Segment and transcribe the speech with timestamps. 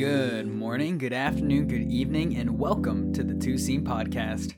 [0.00, 4.54] Good morning, good afternoon, good evening, and welcome to the Two Seam Podcast.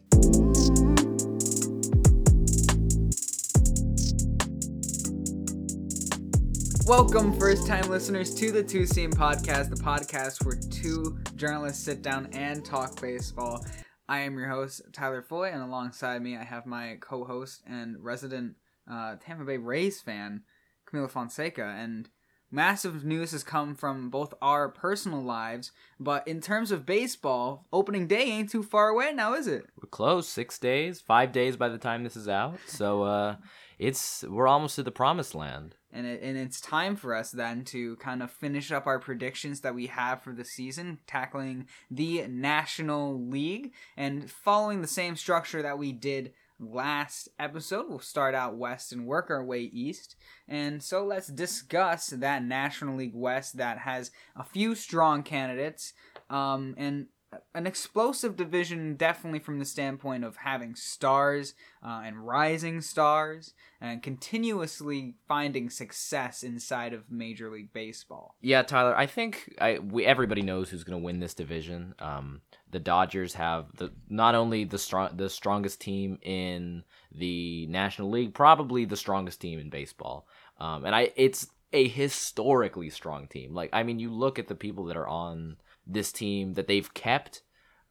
[6.86, 12.02] Welcome, first time listeners, to the Two Seam Podcast, the podcast where two journalists sit
[12.02, 13.66] down and talk baseball.
[14.09, 17.96] I am your host, Tyler Foy, and alongside me, I have my co host and
[17.98, 18.54] resident
[18.88, 20.43] uh, Tampa Bay Rays fan,
[20.86, 21.74] Camila Fonseca.
[21.77, 22.09] And
[22.53, 28.06] massive news has come from both our personal lives, but in terms of baseball, opening
[28.06, 29.66] day ain't too far away now, is it?
[29.80, 30.29] We're close.
[30.29, 32.59] Six days, five days by the time this is out.
[32.66, 33.37] So uh,
[33.79, 35.74] it's we're almost to the promised land.
[35.95, 39.60] And, it, and it's time for us then to kind of finish up our predictions
[39.60, 45.60] that we have for the season, tackling the National League and following the same structure
[45.60, 47.87] that we did last episode.
[47.88, 50.16] We'll start out west and work our way east.
[50.48, 55.93] And so let's discuss that National League West that has a few strong candidates
[56.30, 57.07] um, and
[57.55, 61.54] an explosive division, definitely from the standpoint of having stars
[61.85, 68.37] uh, and rising stars and continuously finding success inside of Major League Baseball.
[68.41, 68.97] Yeah, Tyler.
[68.97, 71.95] I think I we everybody knows who's going to win this division.
[71.98, 76.83] Um, the Dodgers have the not only the strong the strongest team in
[77.14, 80.27] the National League, probably the strongest team in baseball.
[80.59, 83.55] Um, and I it's a historically strong team.
[83.55, 85.56] Like I mean, you look at the people that are on
[85.87, 87.42] this team that they've kept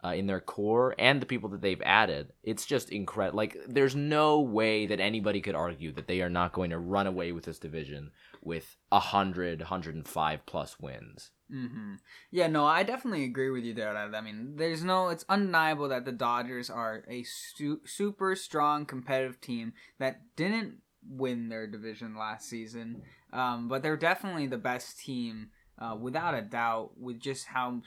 [0.03, 2.33] uh, in their core and the people that they've added.
[2.43, 3.37] It's just incredible.
[3.37, 7.07] Like, there's no way that anybody could argue that they are not going to run
[7.07, 11.31] away with this division with 100, 105 plus wins.
[11.53, 11.95] Mm-hmm.
[12.31, 13.95] Yeah, no, I definitely agree with you there.
[13.95, 19.41] I mean, there's no, it's undeniable that the Dodgers are a su- super strong competitive
[19.41, 23.01] team that didn't win their division last season,
[23.33, 27.81] um, but they're definitely the best team uh, without a doubt, with just how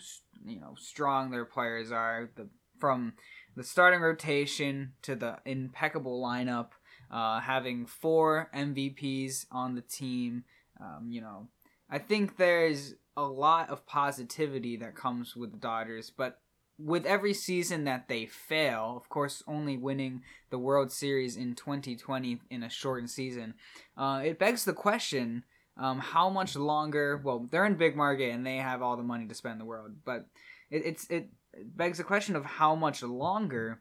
[0.44, 2.48] you know strong their players are, the
[2.80, 3.12] from
[3.56, 6.70] the starting rotation to the impeccable lineup,
[7.10, 10.44] uh, having four MVPs on the team.
[10.80, 11.46] Um, you know,
[11.88, 16.40] I think there's a lot of positivity that comes with the Dodgers, but
[16.78, 22.40] with every season that they fail, of course, only winning the World Series in 2020
[22.50, 23.54] in a shortened season,
[23.96, 25.44] uh, it begs the question
[25.76, 27.20] um, how much longer?
[27.22, 29.64] Well, they're in big market and they have all the money to spend in the
[29.64, 30.26] world, but
[30.70, 31.30] it, it's it
[31.76, 33.80] begs the question of how much longer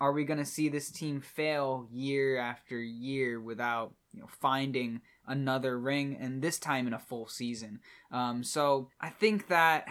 [0.00, 5.02] are we going to see this team fail year after year without you know finding
[5.26, 7.80] another ring and this time in a full season.
[8.10, 9.86] Um, so I think that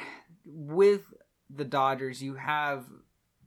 [0.46, 1.14] with
[1.50, 2.86] the Dodgers, you have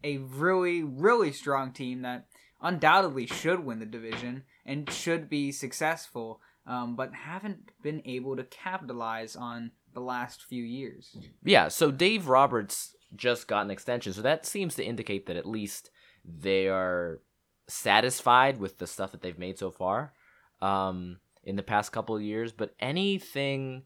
[0.02, 2.26] a really really strong team that
[2.62, 8.44] undoubtedly should win the division and should be successful um, but haven't been able to
[8.44, 11.16] capitalize on the last few years.
[11.42, 15.46] Yeah, so Dave Roberts just got an extension, so that seems to indicate that at
[15.46, 15.90] least
[16.24, 17.20] they are
[17.68, 20.12] satisfied with the stuff that they've made so far
[20.60, 22.52] um, in the past couple of years.
[22.52, 23.84] But anything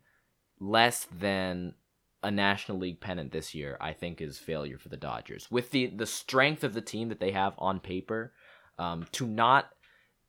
[0.61, 1.75] less than
[2.23, 5.51] a National League pennant this year, I think, is failure for the Dodgers.
[5.51, 8.33] With the the strength of the team that they have on paper,
[8.79, 9.71] um, to not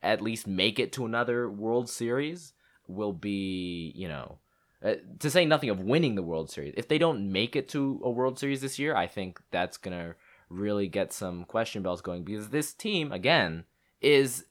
[0.02, 2.54] at least make it to another World Series
[2.88, 4.40] will be, you know,
[4.84, 6.74] uh, to say nothing of winning the World Series.
[6.76, 10.16] If they don't make it to a World Series this year, I think that's to
[10.50, 13.64] really get some question bells going because this team, again,
[14.02, 14.46] is,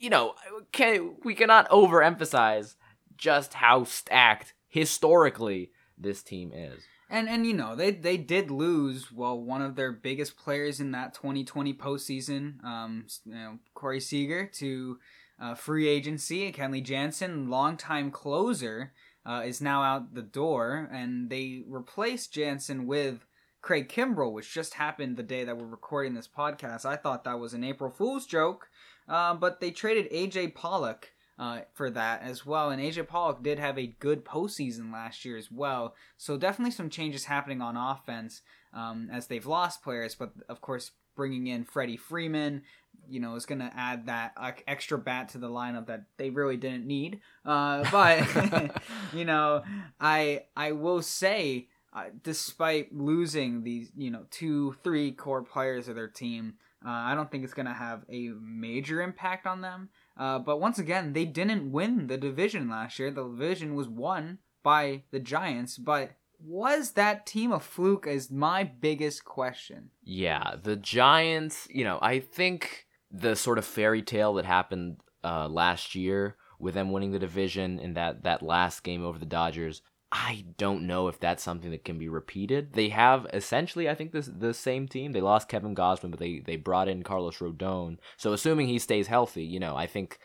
[0.00, 0.34] you know,
[0.72, 2.74] can, we cannot overemphasize
[3.16, 6.82] just how stacked historically this team is.
[7.12, 10.92] And and you know they they did lose well one of their biggest players in
[10.92, 14.98] that 2020 postseason, um, you know Corey Seager to
[15.40, 16.52] uh, free agency.
[16.52, 18.92] Kenley Jansen, longtime closer,
[19.26, 23.26] uh, is now out the door, and they replaced Jansen with
[23.60, 26.84] Craig Kimbrel, which just happened the day that we're recording this podcast.
[26.84, 28.68] I thought that was an April Fool's joke,
[29.10, 32.70] uh, but they traded AJ Pollock uh, for that as well.
[32.70, 35.94] And AJ Pollock did have a good postseason last year as well.
[36.16, 38.42] So definitely some changes happening on offense
[38.72, 42.62] um, as they've lost players, but of course bringing in Freddie Freeman,
[43.08, 44.32] you know, is going to add that
[44.66, 47.20] extra bat to the lineup that they really didn't need.
[47.44, 48.80] Uh, but
[49.12, 49.62] you know,
[50.00, 55.96] I I will say, uh, despite losing these, you know, two three core players of
[55.96, 56.54] their team.
[56.84, 59.90] Uh, I don't think it's going to have a major impact on them.
[60.16, 63.10] Uh, but once again, they didn't win the division last year.
[63.10, 66.12] The division was won by the Giants, but
[66.42, 69.90] was that team a fluke is my biggest question.
[70.02, 75.48] Yeah, the Giants, you know, I think the sort of fairy tale that happened uh,
[75.48, 79.82] last year with them winning the division in that, that last game over the Dodgers,
[80.12, 82.72] I don't know if that's something that can be repeated.
[82.72, 85.12] They have essentially, I think, this the same team.
[85.12, 87.98] They lost Kevin Gausman, but they they brought in Carlos Rodon.
[88.16, 90.18] So assuming he stays healthy, you know, I think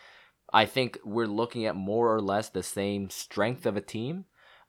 [0.51, 4.25] I think we're looking at more or less the same strength of a team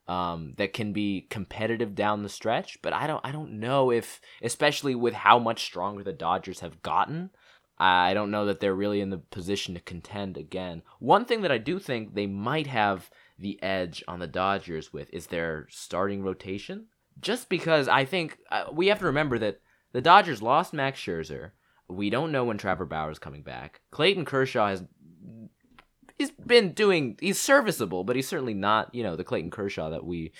[0.08, 2.80] um, that can be competitive down the stretch.
[2.82, 6.82] But I don't I don't know if, especially with how much stronger the Dodgers have
[6.82, 7.30] gotten.
[7.78, 10.82] I don't know that they're really in the position to contend again.
[10.98, 15.12] One thing that I do think they might have the edge on the Dodgers with
[15.12, 16.86] is their starting rotation.
[17.20, 19.60] Just because I think uh, we have to remember that
[19.92, 21.52] the Dodgers lost Max Scherzer.
[21.88, 23.80] We don't know when Trevor Bauer is coming back.
[23.90, 24.84] Clayton Kershaw has
[26.18, 30.04] he's been doing he's serviceable, but he's certainly not, you know, the Clayton Kershaw that
[30.04, 30.32] we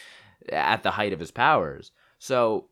[0.51, 1.93] at the height of his powers.
[2.19, 2.69] So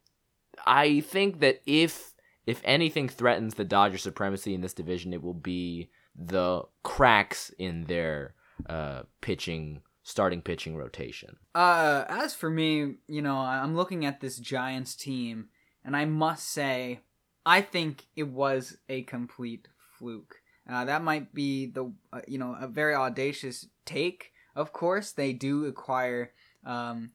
[0.67, 2.15] I think that if
[2.47, 7.85] if anything threatens the Dodger supremacy in this division, it will be the cracks in
[7.85, 8.35] their
[8.69, 11.37] uh, pitching starting pitching rotation.
[11.55, 15.49] Uh, as for me, you know, I'm looking at this Giants team,
[15.85, 17.01] and I must say,
[17.45, 19.67] I think it was a complete
[19.99, 20.37] fluke.
[20.71, 24.33] Uh, that might be the uh, you know a very audacious take.
[24.55, 26.33] Of course, they do acquire
[26.65, 27.11] um,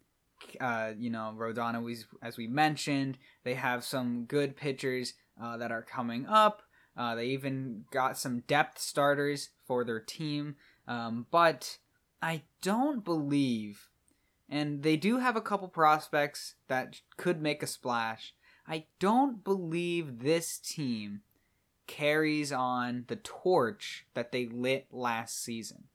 [0.60, 3.18] uh, you know Rodon as, as we mentioned.
[3.44, 6.62] They have some good pitchers uh, that are coming up.
[6.96, 10.56] Uh, they even got some depth starters for their team,
[10.88, 11.78] um, but
[12.22, 13.90] I don't believe,
[14.50, 18.34] and they do have a couple prospects that could make a splash.
[18.68, 21.22] I don't believe this team
[21.88, 25.86] carries on the torch that they lit last season.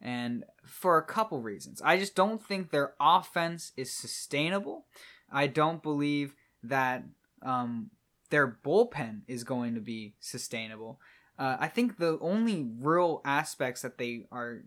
[0.00, 1.82] And for a couple reasons.
[1.84, 4.86] I just don't think their offense is sustainable.
[5.30, 7.04] I don't believe that
[7.42, 7.90] um,
[8.30, 11.00] their bullpen is going to be sustainable.
[11.38, 14.62] Uh, I think the only real aspects that they are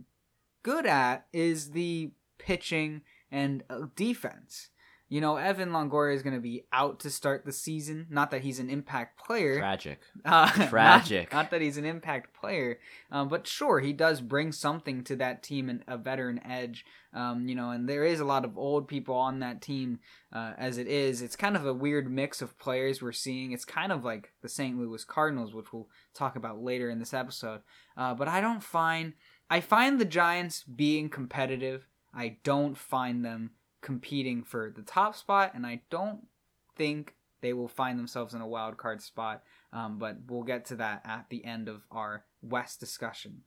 [0.65, 2.09] good at is the
[2.39, 4.69] pitching and uh, defense.
[5.07, 8.07] You know, Evan Longoria is going to be out to start the season.
[8.09, 9.59] Not that he's an impact player.
[9.59, 9.99] Tragic.
[10.25, 11.31] Uh, Tragic.
[11.31, 12.79] Not, not, that he's an impact player,
[13.11, 16.83] um, but sure, he does bring something to that team and a veteran edge.
[17.13, 19.99] Um, you know, and there is a lot of old people on that team
[20.33, 21.21] uh, as it is.
[21.21, 23.51] It's kind of a weird mix of players we're seeing.
[23.51, 24.75] It's kind of like the St.
[24.75, 27.61] Louis Cardinals, which we'll talk about later in this episode.
[27.95, 29.13] Uh, but I don't find.
[29.49, 31.87] I find the Giants being competitive.
[32.13, 33.51] I don't find them
[33.81, 36.27] competing for the top spot, and I don't
[36.75, 39.43] think they will find themselves in a wild card spot.
[39.71, 43.43] Um, but we'll get to that at the end of our West discussion.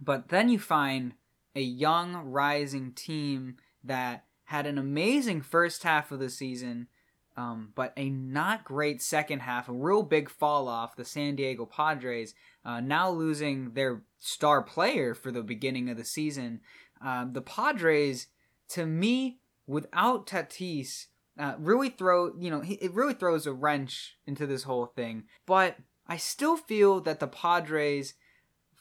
[0.00, 1.14] But then you find
[1.56, 6.88] a young, rising team that had an amazing first half of the season,
[7.36, 10.96] um, but a not great second half, a real big fall off.
[10.96, 12.34] The San Diego Padres
[12.64, 16.60] uh, now losing their star player for the beginning of the season.
[17.02, 18.28] Um, the Padres,
[18.70, 21.06] to me, without Tatis,
[21.38, 25.24] uh, really throw you know it really throws a wrench into this whole thing.
[25.46, 25.76] But
[26.06, 28.14] I still feel that the Padres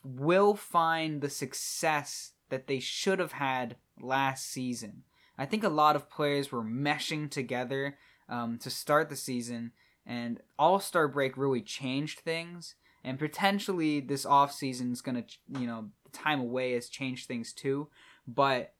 [0.03, 5.03] will find the success that they should have had last season.
[5.37, 7.97] I think a lot of players were meshing together
[8.29, 9.71] um, to start the season,
[10.05, 12.75] and All Star break really changed things.
[13.03, 15.25] And potentially this off season is gonna,
[15.59, 17.89] you know, time away has changed things too.
[18.27, 18.73] But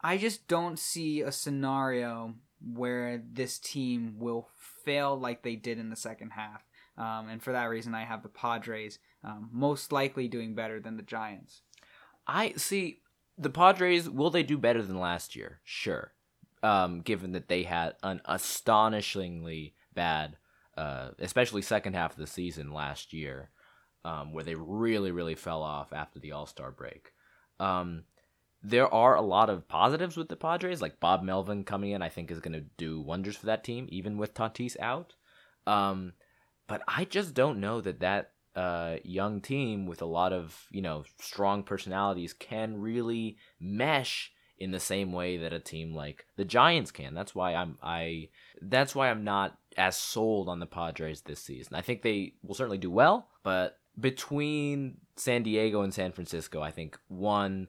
[0.00, 4.48] I just don't see a scenario where this team will
[4.84, 6.64] fail like they did in the second half.
[6.96, 10.96] Um, and for that reason, I have the Padres um, most likely doing better than
[10.96, 11.62] the Giants.
[12.26, 13.00] I see
[13.36, 14.08] the Padres.
[14.08, 15.60] Will they do better than last year?
[15.64, 16.12] Sure.
[16.62, 20.36] Um, given that they had an astonishingly bad,
[20.76, 23.50] uh, especially second half of the season last year,
[24.04, 27.12] um, where they really, really fell off after the All Star break.
[27.58, 28.04] Um,
[28.62, 32.02] there are a lot of positives with the Padres, like Bob Melvin coming in.
[32.02, 35.14] I think is going to do wonders for that team, even with Tatis out.
[35.66, 36.14] Um,
[36.66, 40.82] but I just don't know that that uh, young team with a lot of you
[40.82, 46.44] know strong personalities can really mesh in the same way that a team like the
[46.44, 47.14] Giants can.
[47.14, 48.28] That's why I'm I
[48.62, 51.74] that's why I'm not as sold on the Padres this season.
[51.74, 56.70] I think they will certainly do well, but between San Diego and San Francisco, I
[56.70, 57.68] think one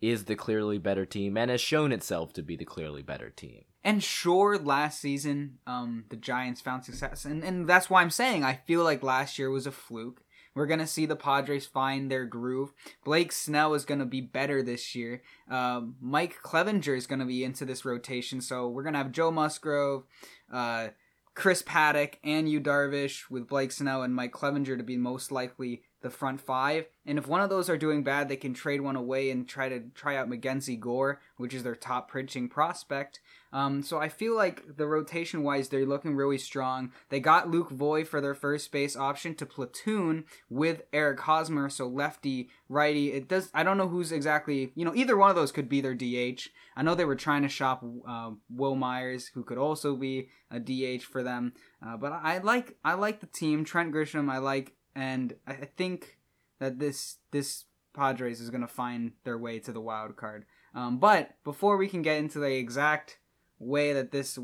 [0.00, 3.64] is the clearly better team and has shown itself to be the clearly better team.
[3.84, 8.44] And sure, last season, um, the Giants found success, and and that's why I'm saying
[8.44, 10.22] I feel like last year was a fluke.
[10.54, 12.72] We're gonna see the Padres find their groove.
[13.04, 15.22] Blake Snell is gonna be better this year.
[15.50, 20.04] Uh, Mike Clevinger is gonna be into this rotation, so we're gonna have Joe Musgrove,
[20.52, 20.88] uh,
[21.34, 25.82] Chris Paddack and Yu Darvish with Blake Snell and Mike Clevinger to be most likely
[26.02, 26.86] the front five.
[27.06, 29.68] And if one of those are doing bad, they can trade one away and try
[29.68, 33.20] to try out Mackenzie Gore, which is their top pitching prospect.
[33.52, 36.92] Um, so I feel like the rotation wise, they're looking really strong.
[37.10, 41.86] They got Luke Voit for their first base option to platoon with Eric Hosmer, so
[41.86, 43.12] lefty, righty.
[43.12, 43.50] It does.
[43.52, 44.72] I don't know who's exactly.
[44.74, 46.48] You know, either one of those could be their DH.
[46.76, 50.58] I know they were trying to shop uh, Wil Myers, who could also be a
[50.58, 51.52] DH for them.
[51.84, 53.64] Uh, but I like I like the team.
[53.64, 56.18] Trent Grisham, I like, and I think
[56.58, 60.46] that this this Padres is going to find their way to the wild card.
[60.74, 63.18] Um, but before we can get into the exact
[63.62, 64.38] way that this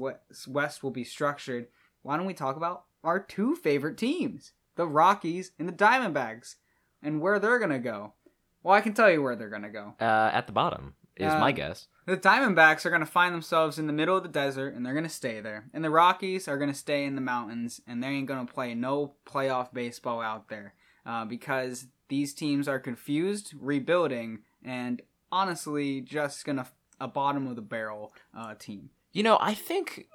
[0.46, 1.68] West will be structured,
[2.02, 6.56] why don't we talk about our two favorite teams, the Rockies and the Diamondbacks,
[7.02, 8.14] and where they're gonna go?
[8.62, 9.94] Well, I can tell you where they're gonna go.
[10.00, 11.88] Uh, at the bottom is uh, my guess.
[12.06, 15.08] The Diamondbacks are gonna find themselves in the middle of the desert, and they're gonna
[15.08, 15.68] stay there.
[15.72, 19.14] And the Rockies are gonna stay in the mountains, and they ain't gonna play no
[19.26, 26.66] playoff baseball out there uh, because these teams are confused, rebuilding, and honestly, just gonna
[27.00, 28.90] a bottom of the barrel uh, team.
[29.12, 30.06] You know, I think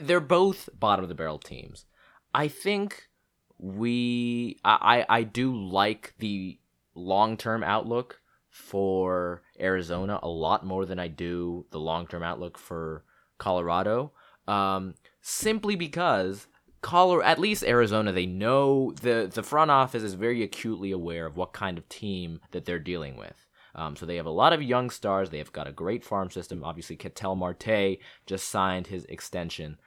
[0.00, 1.86] they're both bottom of the barrel teams.
[2.32, 3.08] I think
[3.58, 6.58] we I I do like the
[6.94, 12.58] long term outlook for Arizona a lot more than I do the long term outlook
[12.58, 13.04] for
[13.38, 14.12] Colorado.
[14.46, 16.46] Um, simply because
[16.82, 21.36] Colorado, at least Arizona, they know the the front office is very acutely aware of
[21.36, 23.43] what kind of team that they're dealing with.
[23.74, 25.30] Um, so they have a lot of young stars.
[25.30, 26.62] They have got a great farm system.
[26.62, 29.78] Obviously, Ketel Marte just signed his extension.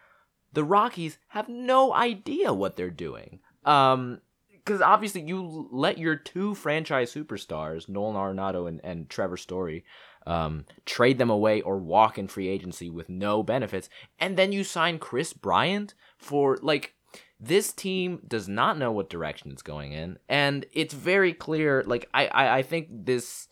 [0.53, 3.39] The Rockies have no idea what they're doing.
[3.65, 4.21] Um,
[4.67, 9.85] because obviously you let your two franchise superstars, Nolan Arenado and, and Trevor Story,
[10.25, 13.89] um, trade them away or walk in free agency with no benefits,
[14.19, 16.95] and then you sign Kris Bryant for like
[17.39, 21.81] this team does not know what direction it's going in, and it's very clear.
[21.85, 23.47] Like I, I, I think this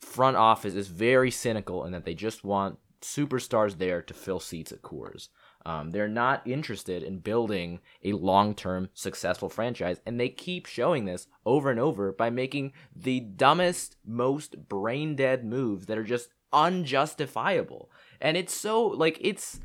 [0.00, 4.72] front office is very cynical in that they just want superstars there to fill seats
[4.72, 5.28] at Coors.
[5.66, 11.04] Um, they're not interested in building a long term successful franchise, and they keep showing
[11.04, 16.30] this over and over by making the dumbest, most brain dead moves that are just
[16.52, 17.90] unjustifiable.
[18.20, 19.60] And it's so, like, it's.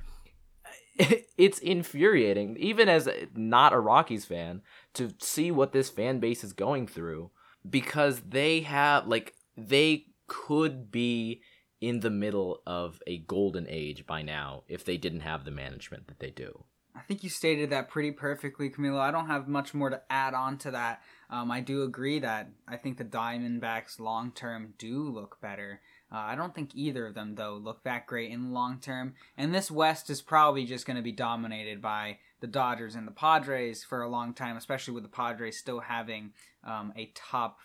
[1.38, 4.62] It's infuriating, even as not a Rockies fan,
[4.94, 7.32] to see what this fan base is going through
[7.70, 11.41] because they have, like, they could be
[11.82, 16.08] in the middle of a golden age by now if they didn't have the management
[16.08, 16.63] that they do.
[16.96, 19.00] I think you stated that pretty perfectly, Camilo.
[19.00, 21.01] I don't have much more to add on to that.
[21.29, 25.82] Um, I do agree that I think the Diamondbacks long term do look better.
[26.12, 29.15] Uh, I don't think either of them, though, look that great in the long term.
[29.38, 33.12] And this West is probably just going to be dominated by the Dodgers and the
[33.12, 36.32] Padres for a long time, especially with the Padres still having
[36.63, 37.58] um, a top,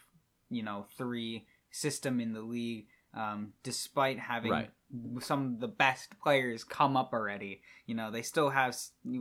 [0.48, 4.70] you know, three system in the league, um, despite having right.
[5.20, 7.62] some of the best players come up already.
[7.86, 8.76] You know, they still have,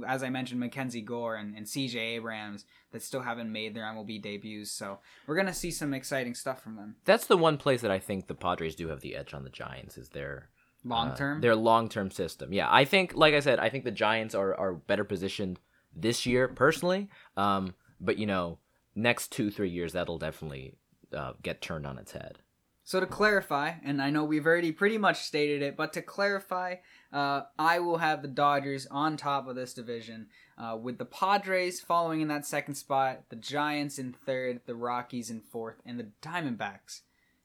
[0.07, 4.21] as I mentioned, Mackenzie Gore and, and CJ Abrams that still haven't made their MLB
[4.21, 4.71] debuts.
[4.71, 6.95] So we're gonna see some exciting stuff from them.
[7.05, 9.49] That's the one place that I think the Padres do have the edge on the
[9.49, 10.49] Giants is their
[10.83, 11.37] long term.
[11.37, 12.53] Uh, their long term system.
[12.53, 15.59] Yeah, I think, like I said, I think the Giants are are better positioned
[15.95, 17.09] this year personally.
[17.35, 18.59] Um, but you know,
[18.95, 20.75] next two three years that'll definitely
[21.15, 22.39] uh, get turned on its head.
[22.83, 26.77] So to clarify, and I know we've already pretty much stated it, but to clarify,
[27.13, 31.79] uh, I will have the Dodgers on top of this division, uh, with the Padres
[31.81, 36.07] following in that second spot, the Giants in third, the Rockies in fourth, and the
[36.23, 37.01] Diamondbacks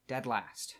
[0.08, 0.76] dead last.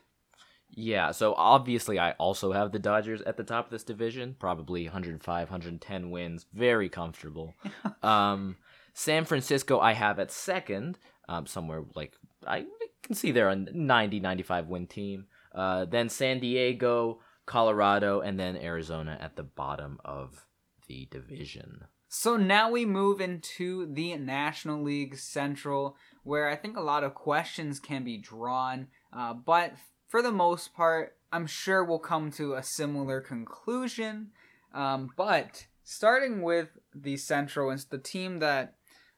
[0.70, 4.84] Yeah, so obviously I also have the Dodgers at the top of this division, probably
[4.84, 7.54] 105, 110 wins, very comfortable.
[8.02, 8.56] um,
[8.92, 10.98] San Francisco I have at second,
[11.28, 12.14] um, somewhere like
[12.46, 12.66] I
[13.02, 15.26] can see they're a 90 95 win team.
[15.54, 20.46] Uh, then San Diego, Colorado, and then Arizona at the bottom of
[20.88, 21.84] the division.
[22.08, 27.14] So now we move into the National League Central, where I think a lot of
[27.14, 28.88] questions can be drawn.
[29.12, 29.74] Uh, but
[30.08, 34.30] for the most part, I'm sure we'll come to a similar conclusion.
[34.72, 38.74] Um, but starting with the Central, it's the team that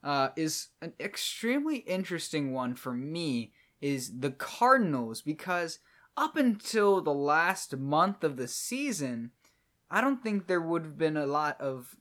[0.07, 5.81] uh, is an extremely interesting one for me is the Cardinals because
[6.17, 9.33] up until the last month of the season,
[9.91, 11.97] I don't think there would have been a lot of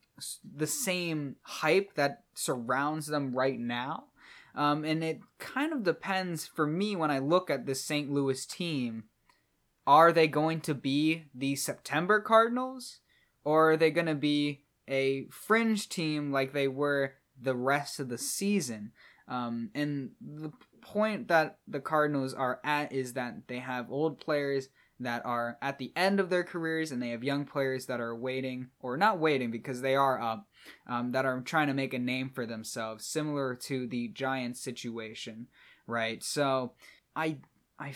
[0.55, 4.05] the same hype that surrounds them right now.
[4.53, 8.11] Um, and it kind of depends for me when I look at this St.
[8.11, 9.05] Louis team.
[9.87, 12.99] Are they going to be the September Cardinals?
[13.43, 18.09] Or are they going to be a fringe team like they were the rest of
[18.09, 18.91] the season?
[19.27, 20.51] Um, and the
[20.81, 25.77] point that the Cardinals are at is that they have old players that are at
[25.77, 29.19] the end of their careers and they have young players that are waiting or not
[29.19, 30.47] waiting because they are up
[30.87, 35.47] um, that are trying to make a name for themselves similar to the giants situation
[35.85, 36.71] right so
[37.15, 37.37] i
[37.77, 37.93] i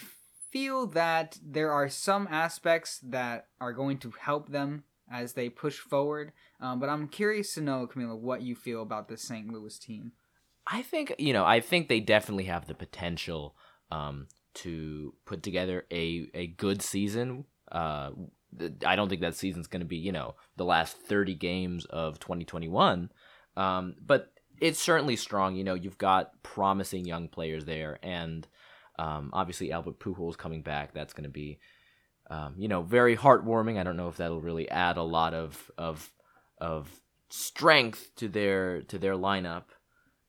[0.51, 5.77] feel that there are some aspects that are going to help them as they push
[5.77, 9.77] forward um, but i'm curious to know camila what you feel about this st louis
[9.77, 10.11] team
[10.71, 11.45] I think you know.
[11.45, 13.55] I think they definitely have the potential
[13.91, 17.45] um, to put together a a good season.
[17.71, 18.11] Uh,
[18.85, 22.19] I don't think that season's going to be you know the last thirty games of
[22.19, 23.11] 2021,
[23.57, 25.55] um, but it's certainly strong.
[25.55, 28.47] You know, you've got promising young players there, and
[28.99, 30.93] um, obviously Albert Pujols coming back.
[30.93, 31.59] That's going to be
[32.29, 33.79] um, you know very heartwarming.
[33.79, 36.11] I don't know if that'll really add a lot of of
[36.59, 39.65] of strength to their to their lineup.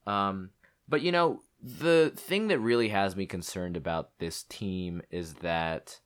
[0.06, 0.50] Um,
[0.88, 6.00] but you know, the thing that really has me concerned about this team is that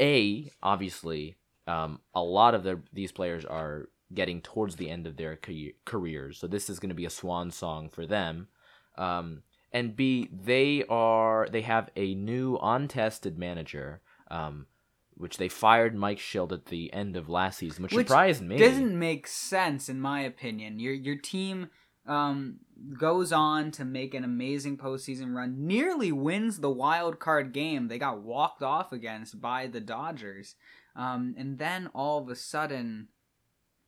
[0.00, 1.36] a obviously
[1.66, 5.38] um, a lot of their these players are getting towards the end of their
[5.84, 8.48] careers, so this is going to be a swan song for them.
[8.96, 14.66] Um, and B, they are they have a new untested manager, um,
[15.16, 18.58] which they fired Mike Shildt at the end of last season, which, which surprised me.
[18.58, 20.78] Doesn't make sense in my opinion.
[20.78, 21.68] Your your team
[22.06, 22.60] um,
[22.98, 27.98] goes on to make an amazing postseason run, nearly wins the wild card game they
[27.98, 30.54] got walked off against by the Dodgers.
[30.94, 33.08] Um, and then all of a sudden,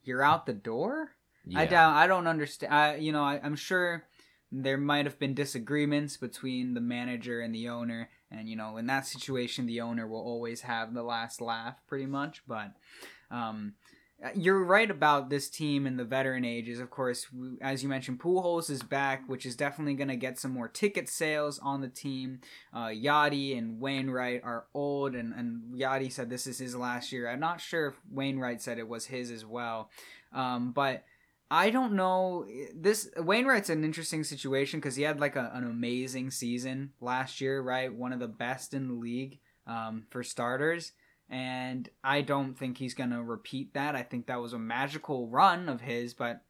[0.03, 1.13] you're out the door.
[1.47, 1.61] Yeah.
[1.61, 1.95] I doubt.
[1.95, 2.75] I don't understand.
[2.75, 4.05] I, you know, I, I'm sure
[4.51, 8.87] there might have been disagreements between the manager and the owner, and you know, in
[8.87, 12.43] that situation, the owner will always have the last laugh, pretty much.
[12.47, 12.73] But
[13.31, 13.75] um,
[14.35, 16.81] you're right about this team and the veteran ages.
[16.81, 17.27] Of course,
[17.61, 21.09] as you mentioned, Pujols is back, which is definitely going to get some more ticket
[21.09, 22.41] sales on the team.
[22.75, 27.29] Uh, Yadi and Wainwright are old, and, and Yadi said this is his last year.
[27.29, 29.91] I'm not sure if Wainwright said it was his as well.
[30.33, 31.05] Um, but
[31.51, 32.47] I don't know.
[32.75, 37.61] This Wainwright's an interesting situation because he had like a, an amazing season last year,
[37.63, 37.93] right?
[37.93, 40.93] One of the best in the league um, for starters
[41.29, 43.95] and I don't think he's going to repeat that.
[43.95, 46.43] I think that was a magical run of his, but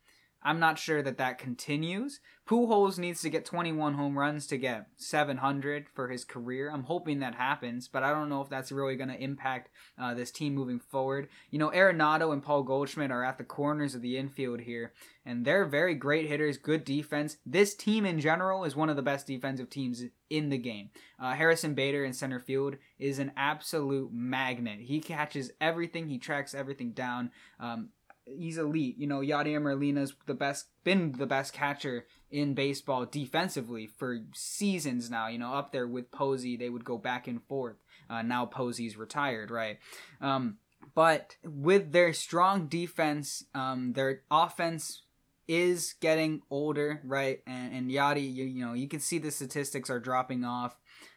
[0.43, 2.21] I'm not sure that that continues.
[2.49, 6.71] Pujols needs to get 21 home runs to get 700 for his career.
[6.73, 10.15] I'm hoping that happens, but I don't know if that's really going to impact uh,
[10.15, 11.29] this team moving forward.
[11.51, 14.95] You know, Arenado and Paul Goldschmidt are at the corners of the infield here,
[15.27, 17.37] and they're very great hitters, good defense.
[17.45, 20.89] This team in general is one of the best defensive teams in the game.
[21.21, 24.81] Uh, Harrison Bader in center field is an absolute magnet.
[24.81, 27.31] He catches everything, he tracks everything down.
[27.61, 27.91] Um,
[28.37, 28.97] he's elite.
[28.99, 35.11] You know, Yadier Molina's the best, been the best catcher in baseball defensively for seasons
[35.11, 35.29] now.
[35.29, 37.77] You know, up there with Posey, they would go back and forth.
[38.11, 39.79] Uh, now Posey's retired, right?
[40.21, 40.59] Um,
[40.95, 45.03] but with their strong defense, um, their offense
[45.47, 47.41] is getting older, right?
[47.47, 50.77] And, and Yadi, you, you know, you can see the statistics are dropping off.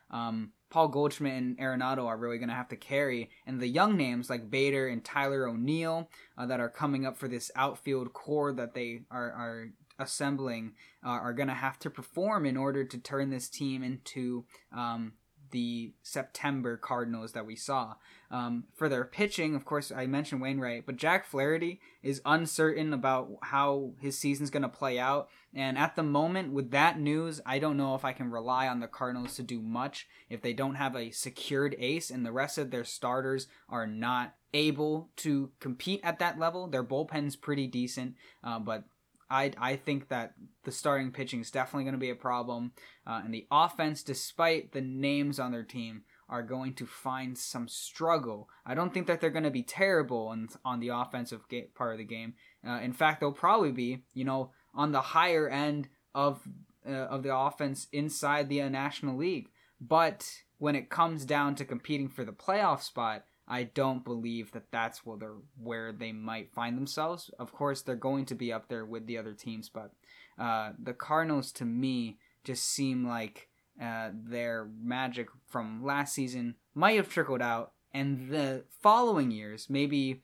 [0.10, 3.30] Um, Paul Goldschmidt and Arenado are really going to have to carry.
[3.46, 7.28] And the young names like Bader and Tyler O'Neill uh, that are coming up for
[7.28, 9.68] this outfield core that they are, are
[10.00, 10.74] assembling
[11.06, 15.14] uh, are going to have to perform in order to turn this team into um,
[15.52, 17.96] the September Cardinals that we saw.
[18.30, 23.30] Um, for their pitching, of course, I mentioned Wainwright, but Jack Flaherty is uncertain about
[23.44, 25.30] how his season's going to play out.
[25.54, 28.80] And at the moment, with that news, I don't know if I can rely on
[28.80, 32.58] the Cardinals to do much if they don't have a secured ace and the rest
[32.58, 36.68] of their starters are not able to compete at that level.
[36.68, 38.86] Their bullpen's pretty decent, uh, but
[39.32, 40.34] I, I think that
[40.66, 42.74] the starting pitching is definitely going to be a problem.
[43.08, 47.68] Uh, and the offense, despite the names on their team, are going to find some
[47.68, 48.50] struggle.
[48.66, 51.94] I don't think that they're going to be terrible on, on the offensive ga- part
[51.94, 52.34] of the game.
[52.68, 56.42] Uh, in fact, they'll probably be, you know, on the higher end of
[56.88, 59.50] uh, of the offense inside the uh, National League.
[59.80, 64.72] But when it comes down to competing for the playoff spot, I don't believe that
[64.72, 67.30] that's where they're where they might find themselves.
[67.40, 69.92] Of course, they're going to be up there with the other teams, but
[70.40, 73.50] uh, the Cardinals to me just seem like
[73.82, 80.24] uh, their magic from last season might have trickled out, and the following years, maybe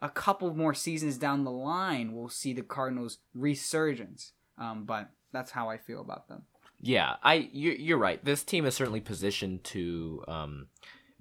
[0.00, 4.32] a couple more seasons down the line, we'll see the Cardinals resurgence.
[4.58, 6.42] Um, but that's how I feel about them.
[6.80, 8.22] Yeah, I you're, right.
[8.22, 10.66] This team is certainly positioned to um,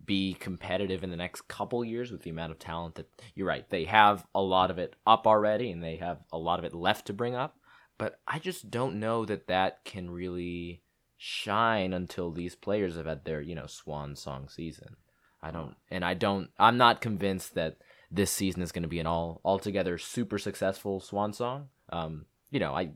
[0.05, 3.69] be competitive in the next couple years with the amount of talent that you're right.
[3.69, 6.73] They have a lot of it up already and they have a lot of it
[6.73, 7.57] left to bring up,
[7.97, 10.81] but I just don't know that that can really
[11.17, 14.97] shine until these players have had their you know swan song season.
[15.41, 16.49] I don't, and I don't.
[16.57, 17.77] I'm not convinced that
[18.09, 21.69] this season is going to be an all altogether super successful swan song.
[21.89, 22.91] Um, you know, I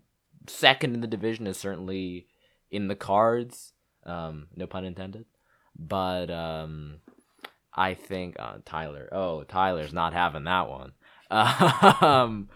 [0.47, 2.27] second in the division is certainly
[2.71, 3.73] in the cards.
[4.05, 5.25] Um, no pun intended.
[5.77, 6.95] But um,
[7.73, 9.07] I think uh, Tyler.
[9.11, 10.93] Oh, Tyler's not having that one.
[11.29, 12.49] um,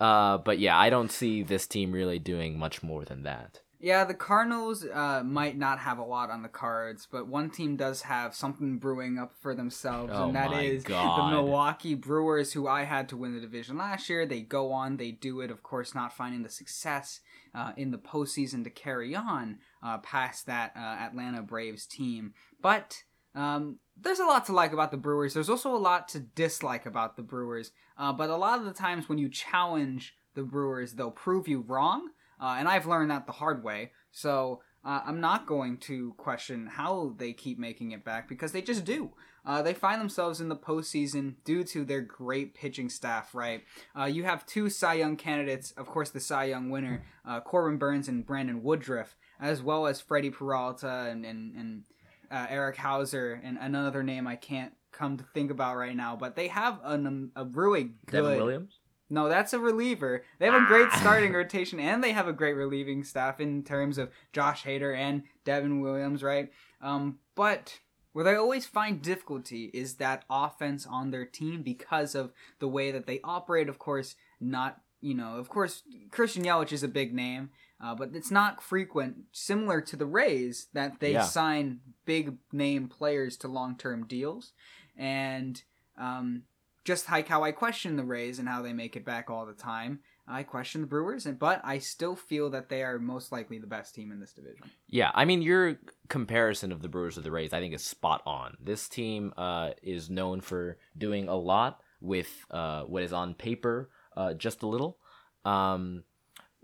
[0.00, 3.60] uh, but yeah, I don't see this team really doing much more than that.
[3.82, 7.76] Yeah, the Cardinals uh, might not have a lot on the cards, but one team
[7.76, 11.18] does have something brewing up for themselves, Oh and that is God.
[11.18, 14.26] the Milwaukee Brewers, who I had to win the division last year.
[14.26, 17.20] They go on, they do it, of course, not finding the success
[17.54, 22.34] uh, in the postseason to carry on uh, past that uh, Atlanta Braves team.
[22.60, 23.02] But
[23.34, 25.34] um, there's a lot to like about the Brewers.
[25.34, 27.72] There's also a lot to dislike about the Brewers.
[27.96, 31.64] Uh, but a lot of the times when you challenge the Brewers, they'll prove you
[31.66, 32.10] wrong.
[32.40, 33.92] Uh, and I've learned that the hard way.
[34.10, 38.62] So uh, I'm not going to question how they keep making it back because they
[38.62, 39.12] just do.
[39.44, 43.62] Uh, they find themselves in the postseason due to their great pitching staff, right?
[44.06, 47.02] You have two Cy Young candidates, of course, the Cy Young winner,
[47.44, 51.82] Corbin Burnes and Brandon Woodruff, as well as Freddie Peralta and, and, and
[52.30, 56.16] uh, Eric Houser, and another name I can't come to think about right now.
[56.16, 58.22] But they have an, a really good.
[58.22, 58.78] Devin Williams.
[59.12, 60.22] No, that's a reliever.
[60.38, 63.98] They have a great starting rotation, and they have a great relieving staff in terms
[63.98, 66.52] of Josh Hader and Devin Williams, right?
[66.80, 67.80] Um, but
[68.12, 72.92] where they always find difficulty is that offense on their team because of the way
[72.92, 73.68] that they operate.
[73.68, 77.50] Of course, not you know, of course, Christian Yelich is a big name,
[77.82, 79.16] uh, but it's not frequent.
[79.32, 81.22] Similar to the Rays, that they Yeah.
[81.22, 84.52] sign big name players to long term deals,
[84.96, 85.62] and
[85.96, 86.44] um,
[86.84, 89.52] just like how I question the Rays and how they make it back all the
[89.52, 93.58] time, I question the Brewers, and but I still feel that they are most likely
[93.58, 94.70] the best team in this division.
[94.86, 98.22] Yeah, I mean your comparison of the Brewers to the Rays, I think, is spot
[98.26, 98.56] on.
[98.60, 103.90] This team uh, is known for doing a lot with uh, what is on paper
[104.16, 104.98] uh, just a little.
[105.44, 106.04] Um,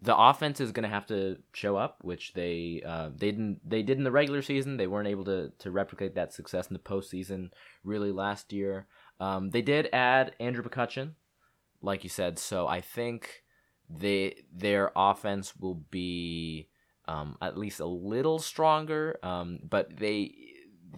[0.00, 3.82] the offense is going to have to show up, which they uh, they didn't they
[3.82, 4.76] did in the regular season.
[4.76, 7.50] They weren't able to to replicate that success in the postseason
[7.82, 8.86] really last year.
[9.20, 11.12] Um, they did add Andrew McCutchen,
[11.80, 12.38] like you said.
[12.38, 13.44] So I think
[13.88, 16.68] they their offense will be
[17.08, 19.18] um, at least a little stronger.
[19.22, 20.34] Um, but they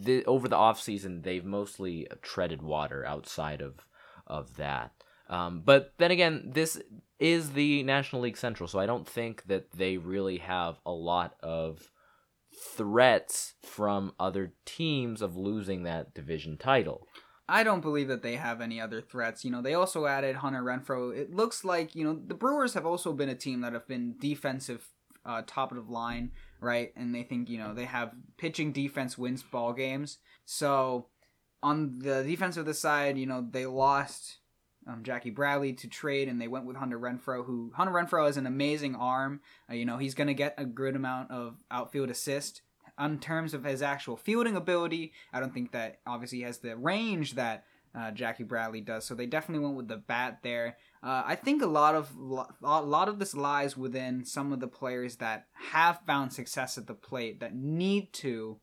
[0.00, 3.86] the, over the offseason, they've mostly treaded water outside of
[4.26, 4.97] of that.
[5.28, 6.80] Um, but then again, this
[7.18, 11.36] is the National League Central, so I don't think that they really have a lot
[11.42, 11.90] of
[12.76, 17.06] threats from other teams of losing that division title.
[17.48, 19.44] I don't believe that they have any other threats.
[19.44, 21.16] You know, they also added Hunter Renfroe.
[21.16, 24.16] It looks like, you know, the Brewers have also been a team that have been
[24.18, 24.86] defensive
[25.24, 26.92] uh, top of the line, right?
[26.94, 30.18] And they think, you know, they have pitching defense wins ball games.
[30.44, 31.06] So
[31.62, 34.38] on the defensive side, you know, they lost
[34.88, 38.38] um, Jackie Bradley to trade, and they went with Hunter Renfroe, who Hunter Renfroe has
[38.38, 39.40] an amazing arm.
[39.70, 42.62] Uh, you know, he's going to get a good amount of outfield assist.
[42.96, 46.76] On terms of his actual fielding ability, I don't think that obviously he has the
[46.76, 49.04] range that uh, Jackie Bradley does.
[49.04, 50.76] So they definitely went with the bat there.
[51.02, 54.66] Uh, I think a lot of a lot of this lies within some of the
[54.66, 58.58] players that have found success at the plate that need to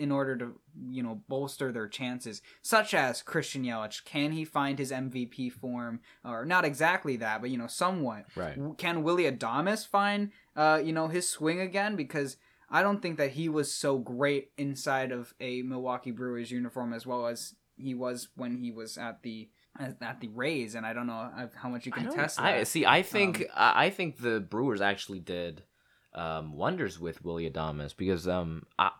[0.00, 0.46] in order to
[0.90, 6.00] you know bolster their chances such as Christian Yelich can he find his MVP form
[6.24, 8.56] or not exactly that but you know somewhat Right.
[8.78, 12.36] can Willy Adames find uh you know his swing again because
[12.70, 17.04] I don't think that he was so great inside of a Milwaukee Brewers uniform as
[17.06, 21.06] well as he was when he was at the at the Rays and I don't
[21.06, 22.44] know how much you can test that.
[22.46, 22.86] I see.
[22.86, 25.64] I think Um, I I think the Brewers actually did
[26.14, 28.90] um, wonders with Willy Adames because um, I,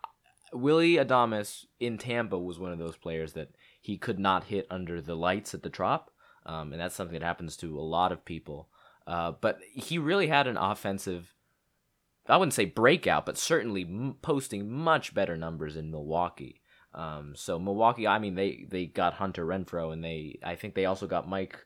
[0.52, 5.00] Willy Adames in Tampa was one of those players that he could not hit under
[5.00, 6.10] the lights at the Trop,
[6.46, 8.68] um, and that's something that happens to a lot of people.
[9.06, 11.34] Uh, but he really had an offensive.
[12.28, 16.60] I wouldn't say breakout, but certainly m- posting much better numbers in Milwaukee.
[16.94, 20.86] Um, so Milwaukee, I mean, they they got Hunter Renfroe, and they I think they
[20.86, 21.58] also got Mike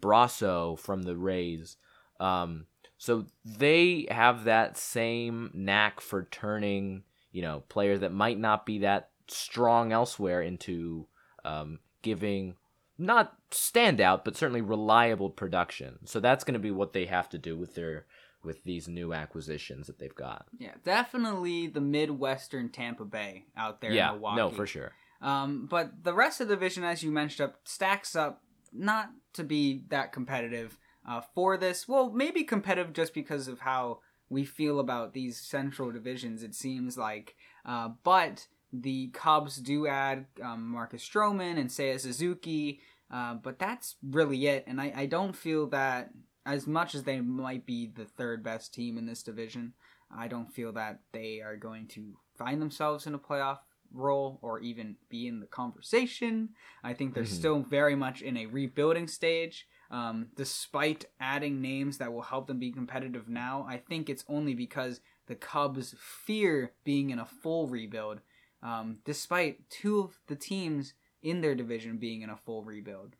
[0.00, 1.76] Brosseau from the Rays.
[2.20, 2.66] Um,
[2.98, 8.78] so they have that same knack for turning, you know, players that might not be
[8.80, 11.06] that strong elsewhere into
[11.44, 12.56] um, giving
[12.98, 15.98] not standout, but certainly reliable production.
[16.04, 18.06] So that's going to be what they have to do with their
[18.44, 20.46] with these new acquisitions that they've got.
[20.58, 24.36] yeah, definitely the Midwestern Tampa Bay out there yeah, in Milwaukee.
[24.36, 24.92] no, for sure.
[25.20, 28.42] Um, but the rest of the division, as you mentioned, up stacks up
[28.72, 31.86] not to be that competitive uh, for this.
[31.86, 34.00] Well, maybe competitive just because of how
[34.32, 36.42] we feel about these central divisions.
[36.42, 42.80] It seems like, uh, but the Cubs do add um, Marcus Stroman and Seiya Suzuki,
[43.10, 44.64] uh, but that's really it.
[44.66, 46.10] And I, I don't feel that
[46.46, 49.74] as much as they might be the third best team in this division,
[50.10, 53.58] I don't feel that they are going to find themselves in a playoff
[53.92, 56.48] role or even be in the conversation.
[56.82, 57.38] I think they're Mhm.
[57.40, 59.68] still very much in a rebuilding stage.
[59.92, 64.54] Um, despite adding names that will help them be competitive now, I think it's only
[64.54, 68.20] because the Cubs fear being in a full rebuild,
[68.62, 73.16] um, despite two of the teams in their division being in a full rebuild.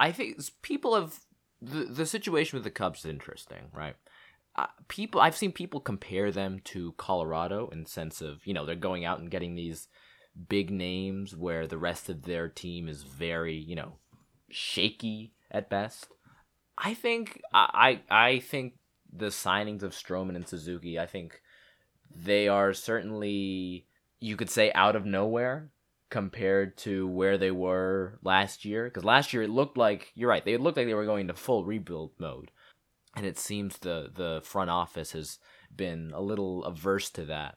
[0.00, 1.20] I think people have
[1.60, 3.96] the the situation with the Cubs is interesting, right?
[4.56, 8.74] Uh, people I've seen people compare them to Colorado in sense of you know they're
[8.74, 9.88] going out and getting these
[10.48, 13.98] big names where the rest of their team is very you know
[14.50, 16.08] shaky at best.
[16.78, 18.74] I think I I, think
[19.12, 21.40] the signings of Stroman and Suzuki I think
[22.14, 23.86] they are certainly
[24.20, 25.70] you could say out of nowhere
[26.10, 28.84] compared to where they were last year.
[28.84, 31.34] Because last year it looked like you're right they looked like they were going to
[31.34, 32.50] full rebuild mode.
[33.16, 35.38] And it seems the the front office has
[35.74, 37.56] been a little averse to that.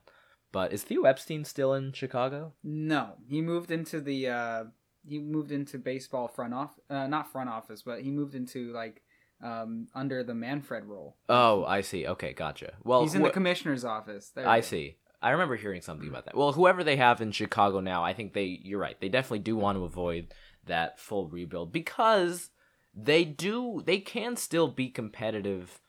[0.51, 2.53] But is Theo Epstein still in Chicago?
[2.63, 4.63] No, he moved into the uh,
[5.09, 9.01] he moved into baseball front off uh, not front office, but he moved into like
[9.41, 11.17] um, under the Manfred role.
[11.27, 12.07] oh I see.
[12.07, 12.73] Okay gotcha.
[12.83, 14.31] Well He's in the commissioner's office.
[14.35, 14.97] There I see.
[15.21, 16.37] I remember hearing something about that.
[16.37, 19.55] Well whoever they have in Chicago now I think they you're right they definitely do
[19.55, 20.33] want to avoid
[20.65, 22.49] that full rebuild because
[22.95, 25.81] they do they can still be competitive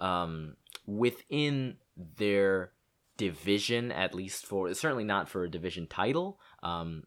[0.00, 2.72] um, within their
[3.16, 7.02] division at least for certainly not for a division title um,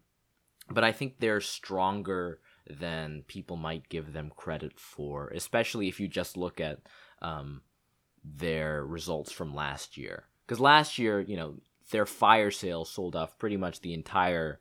[0.74, 6.08] but i think they're stronger than people might give them credit for especially if you
[6.08, 6.80] just look at
[7.22, 7.62] um,
[8.24, 11.56] their results from last year because last year you know
[11.92, 14.60] their fire sale sold off pretty much the entire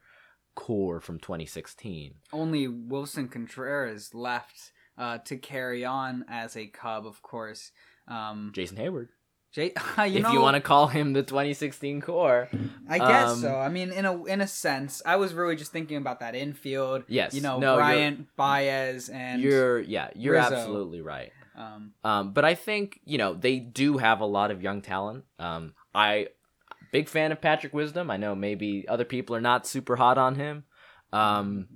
[0.54, 7.22] core from 2016 Only Willson Contreras left uh, to carry on as a Cub, of
[7.22, 7.70] course.
[8.08, 9.08] Um, jason heyward
[9.52, 12.48] Jay, you if know, you want to call him the 2016 core.
[12.88, 13.56] I guess um, so.
[13.56, 17.04] I mean, in a in a sense, I was really just thinking about that infield.
[17.08, 17.34] Yes.
[17.34, 20.54] you know, No, Bryant, Baez, and you're yeah, you're Rizzo.
[20.54, 21.32] absolutely right.
[21.56, 25.24] um, Um, but I think you know they do have a lot of young talent.
[25.38, 26.28] Um, I
[26.92, 28.10] big fan of Patrick Wisdom.
[28.10, 30.64] I know maybe other people are not super hot on him.
[31.12, 31.66] Um,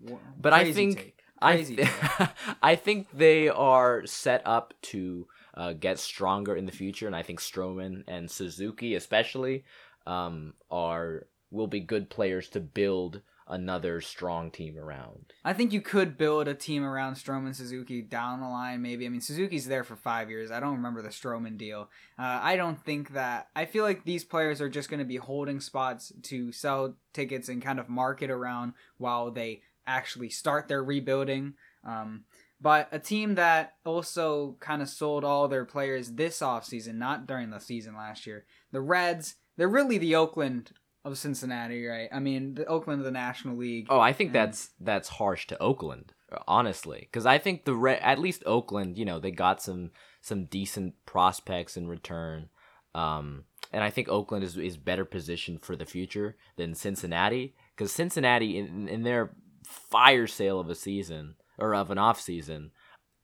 [0.41, 1.15] but I think-.
[1.43, 1.89] I th-.
[2.63, 5.27] I think they are set up to
[5.57, 9.65] uh, get stronger in the future, and I think Stroman and Suzuki, especially,
[10.07, 15.33] um, are will be good players to build another strong team around.
[15.45, 19.05] I think you could build a team around Stroman Suzuki down the line, maybe.
[19.05, 20.51] I mean, Suzuki's there for five years.
[20.51, 21.91] I don't remember the Stroman deal.
[22.19, 23.49] Uh, I don't think that.
[23.55, 27.49] I feel like these players are just going to be holding spots to sell tickets
[27.49, 31.55] and kind of market around while they actually start their rebuilding.
[31.87, 32.25] Um,
[32.65, 37.51] but a team that also kind of sold all their players this offseason, not during
[37.51, 40.73] the season last year, the Reds, they're really the Oakland
[41.05, 42.09] of Cincinnati, right?
[42.11, 43.87] I mean, the Oakland of the National League.
[43.91, 46.15] Oh, I think And- that's that's harsh to Oakland,
[46.49, 49.91] honestly, because I think the Re- at least Oakland, you know, they got some
[50.23, 52.49] some decent prospects in return,
[52.95, 57.93] um, and I think Oakland is is better positioned for the future than Cincinnati, because
[57.93, 62.71] Cincinnati in in their fire sale of a season or of an off season,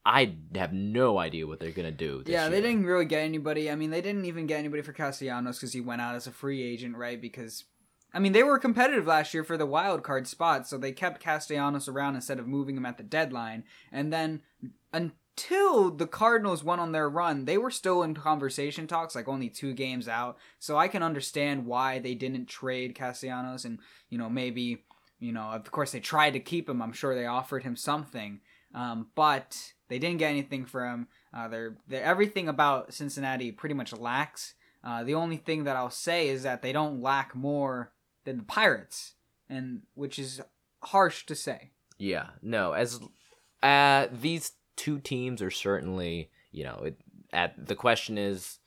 [0.05, 2.23] I have no idea what they're gonna do.
[2.23, 2.69] This yeah, they year.
[2.69, 3.71] didn't really get anybody.
[3.71, 6.33] I mean, they didn't even get anybody for Castellanos because he went out as a
[6.33, 7.21] free agent, right?
[7.21, 7.65] Because,
[8.15, 11.23] I mean, they were competitive last year for the wild card spot, so they kept
[11.23, 13.65] Castellanos around instead of moving him at the deadline.
[13.93, 14.41] And then
[14.93, 19.51] until the Cardinals went on their run, they were still in conversation talks, like only
[19.51, 20.39] two games out.
[20.59, 24.85] So I can understand why they didn't trade Castellanos, and you know maybe.
[25.21, 26.81] You know, of course, they tried to keep him.
[26.83, 28.41] I'm sure they offered him something,
[28.75, 31.09] um, but they didn't get anything for him.
[31.33, 34.55] Uh, they're, they're everything about Cincinnati pretty much lacks.
[34.83, 37.93] Uh, the only thing that I'll say is that they don't lack more
[38.25, 39.15] than the Pirates,
[39.49, 40.41] and which is
[40.83, 41.71] harsh to say.
[41.99, 42.73] Yeah, no.
[42.73, 42.99] As
[43.63, 46.97] uh, these two teams are certainly, you know, it,
[47.33, 48.59] at the question is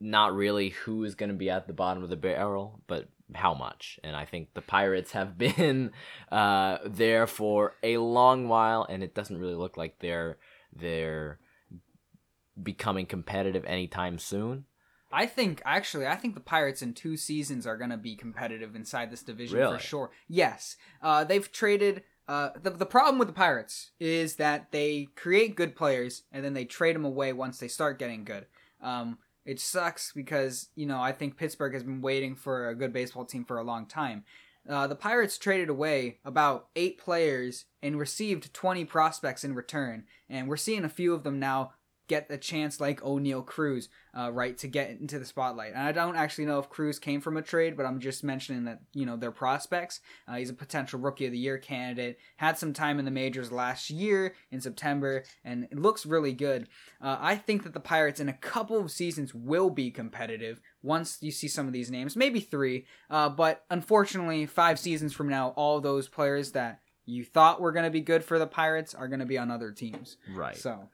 [0.00, 3.54] not really who is going to be at the bottom of the barrel, but how
[3.54, 3.98] much.
[4.04, 5.92] And I think the Pirates have been
[6.30, 10.38] uh, there for a long while, and it doesn't really look like they're
[10.74, 11.38] they're
[12.60, 14.64] becoming competitive anytime soon.
[15.12, 18.74] I think actually, I think the Pirates in two seasons are going to be competitive
[18.74, 19.76] inside this division Really?
[19.76, 20.10] for sure.
[20.28, 22.02] Yes, uh, they've traded.
[22.28, 26.54] Uh, the the problem with the Pirates is that they create good players and then
[26.54, 28.46] they trade them away once they start getting good.
[28.80, 32.92] Um, It sucks because, you know, I think Pittsburgh has been waiting for a good
[32.92, 34.24] baseball team for a long time.
[34.68, 40.04] Uh, the Pirates traded away about eight players and received 20 prospects in return.
[40.28, 41.72] And we're seeing a few of them now
[42.08, 45.72] get a chance like Oneil Cruz, uh, right, to get into the spotlight.
[45.72, 48.64] And I don't actually know if Cruz came from a trade, but I'm just mentioning
[48.64, 50.00] that, you know, their prospects.
[50.26, 52.18] Uh, he's a potential Rookie of the Year candidate.
[52.36, 56.68] Had some time in the majors last year in September, and it looks really good.
[57.00, 61.18] Uh, I think that the Pirates in a couple of seasons will be competitive once
[61.20, 62.86] you see some of these names, maybe three.
[63.08, 67.84] Uh, but unfortunately, five seasons from now, all those players that you thought were going
[67.84, 70.16] to be good for the Pirates are going to be on other teams.
[70.32, 70.56] Right.
[70.56, 70.88] So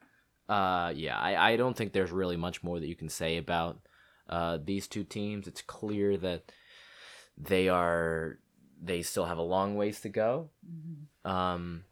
[0.49, 3.79] Uh, yeah, I, I don't think there's really much more that you can say about
[4.27, 5.47] uh, these two teams.
[5.47, 6.51] It's clear that
[7.37, 8.39] they are
[8.81, 10.49] they still have a long ways to go.
[11.23, 11.83] Um,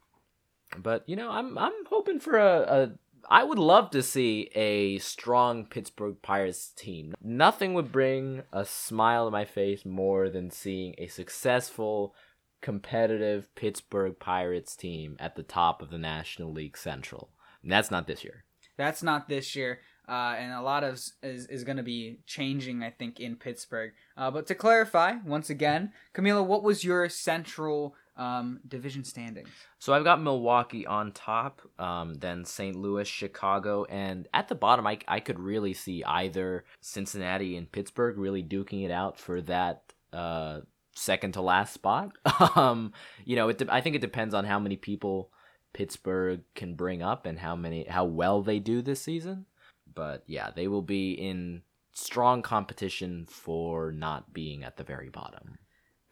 [0.76, 2.90] but you know, I'm I'm hoping for a, a
[3.30, 7.14] I would love to see a strong Pittsburgh Pirates team.
[7.22, 12.14] Nothing would bring a smile to my face more than seeing a successful,
[12.60, 17.30] competitive Pittsburgh Pirates team at the top of the National League Central.
[17.62, 18.44] And that's not this year.
[18.78, 19.80] That's not this year.
[20.08, 23.92] Uh, and a lot of is, is going to be changing, I think, in Pittsburgh.
[24.16, 29.50] Uh, but to clarify, once again, Camila, what was your central um, division standings?
[29.78, 32.74] So I've got Milwaukee on top, um, then St.
[32.74, 38.16] Louis, Chicago, and at the bottom, I, I could really see either Cincinnati and Pittsburgh
[38.16, 40.60] really duking it out for that uh,
[40.94, 42.12] second to last spot.
[42.56, 42.94] um,
[43.26, 45.30] you know, it de- I think it depends on how many people
[45.72, 49.46] Pittsburgh can bring up and how many how well they do this season.
[49.92, 55.58] But yeah, they will be in strong competition for not being at the very bottom.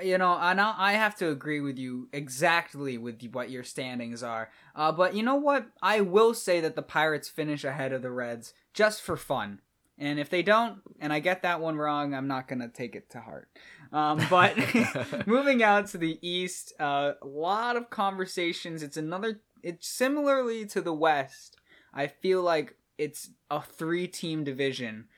[0.03, 4.23] You know, and I I have to agree with you exactly with what your standings
[4.23, 4.51] are.
[4.75, 5.69] Uh, but you know what?
[5.81, 9.61] I will say that the Pirates finish ahead of the Reds just for fun.
[9.99, 13.09] And if they don't, and I get that one wrong, I'm not gonna take it
[13.11, 13.49] to heart.
[13.93, 14.55] Um, but
[15.27, 18.83] moving out to the East, uh, a lot of conversations.
[18.83, 19.41] It's another.
[19.67, 21.57] It's similarly to the West.
[21.93, 25.09] I feel like it's a three-team division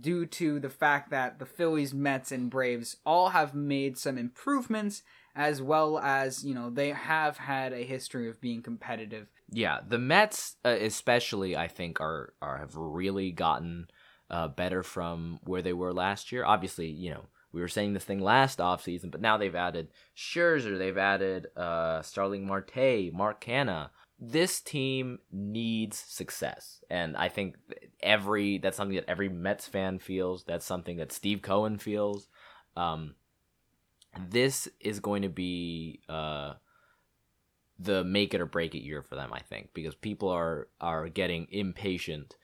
[0.00, 5.02] due to the fact that the Phillies, Mets, and Braves all have made some improvements,
[5.34, 9.26] as well as, you know, they have had a history of being competitive.
[9.50, 13.88] Yeah, the Mets uh, especially I think are are have really gotten
[14.30, 16.44] uh, better from where they were last year.
[16.44, 20.78] Obviously, you know, we were saying this thing last offseason, but now they've added Scherzer,
[20.78, 23.90] they've added uh, Starling Marte, Mark Canha.
[24.18, 27.56] This team needs success, and I think
[28.00, 30.44] every that's something that every Mets fan feels.
[30.44, 32.28] That's something that Steve Cohen feels.
[32.76, 33.14] Um,
[34.30, 36.54] this is going to be uh,
[37.78, 41.08] the make it or break it year for them, I think, because people are are
[41.08, 42.36] getting impatient.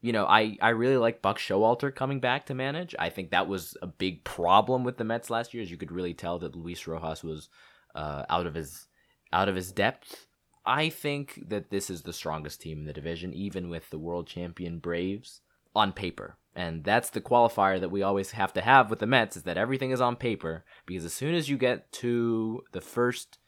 [0.00, 2.94] You know, I, I really like Buck Showalter coming back to manage.
[2.98, 5.90] I think that was a big problem with the Mets last year, as you could
[5.90, 7.48] really tell that Luis Rojas was
[7.94, 8.86] uh, out of his
[9.32, 10.26] out of his depth.
[10.64, 14.26] I think that this is the strongest team in the division, even with the world
[14.26, 15.40] champion Braves
[15.74, 16.36] on paper.
[16.54, 19.56] And that's the qualifier that we always have to have with the Mets is that
[19.56, 23.38] everything is on paper because as soon as you get to the first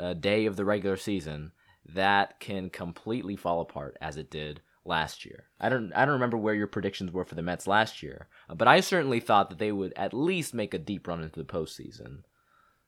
[0.00, 1.52] uh, day of the regular season,
[1.86, 5.44] that can completely fall apart as it did last year.
[5.60, 8.68] I don't I don't remember where your predictions were for the Mets last year, but
[8.68, 12.22] I certainly thought that they would at least make a deep run into the postseason,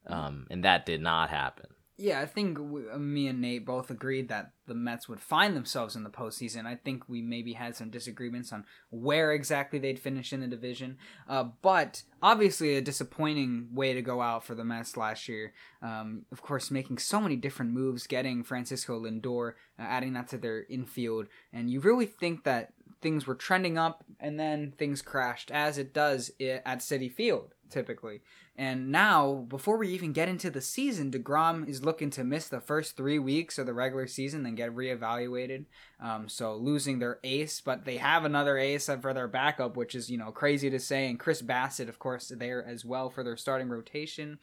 [0.07, 1.67] um, and that did not happen.
[1.99, 5.57] Yeah, I think we, uh, me and Nate both agreed that the Mets would find
[5.57, 6.67] themselves in the postseason.
[6.67, 10.99] I think we maybe had some disagreements on where exactly they'd finish in the division.
[11.27, 15.55] Uh, but obviously, a disappointing way to go out for the Mets last year.
[15.81, 20.39] Um, of course, making so many different moves, getting Francisco Lindor, uh, adding that to
[20.39, 21.29] their infield.
[21.51, 25.95] And you really think that things were trending up and then things crashed, as it
[25.95, 28.23] does at Citi Field typically.
[28.59, 32.61] And now, before we even get into the season, DeGrom is looking to miss the
[32.61, 35.67] first three weeks of the regular season, then get reevaluated.
[36.01, 40.11] Um, so losing their ace, but they have another ace for their backup, which is,
[40.11, 41.07] you know, crazy to say.
[41.09, 44.39] And Chris Bassitt, of course, there as well for their starting rotation.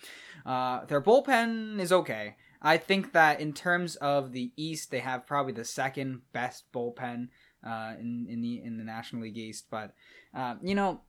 [0.46, 2.36] Uh, their bullpen is okay.
[2.62, 7.30] I think that in terms of the East, they have probably the second best bullpen
[7.66, 9.66] uh, in in the in the National League East.
[9.70, 9.94] But
[10.34, 11.02] uh, you know,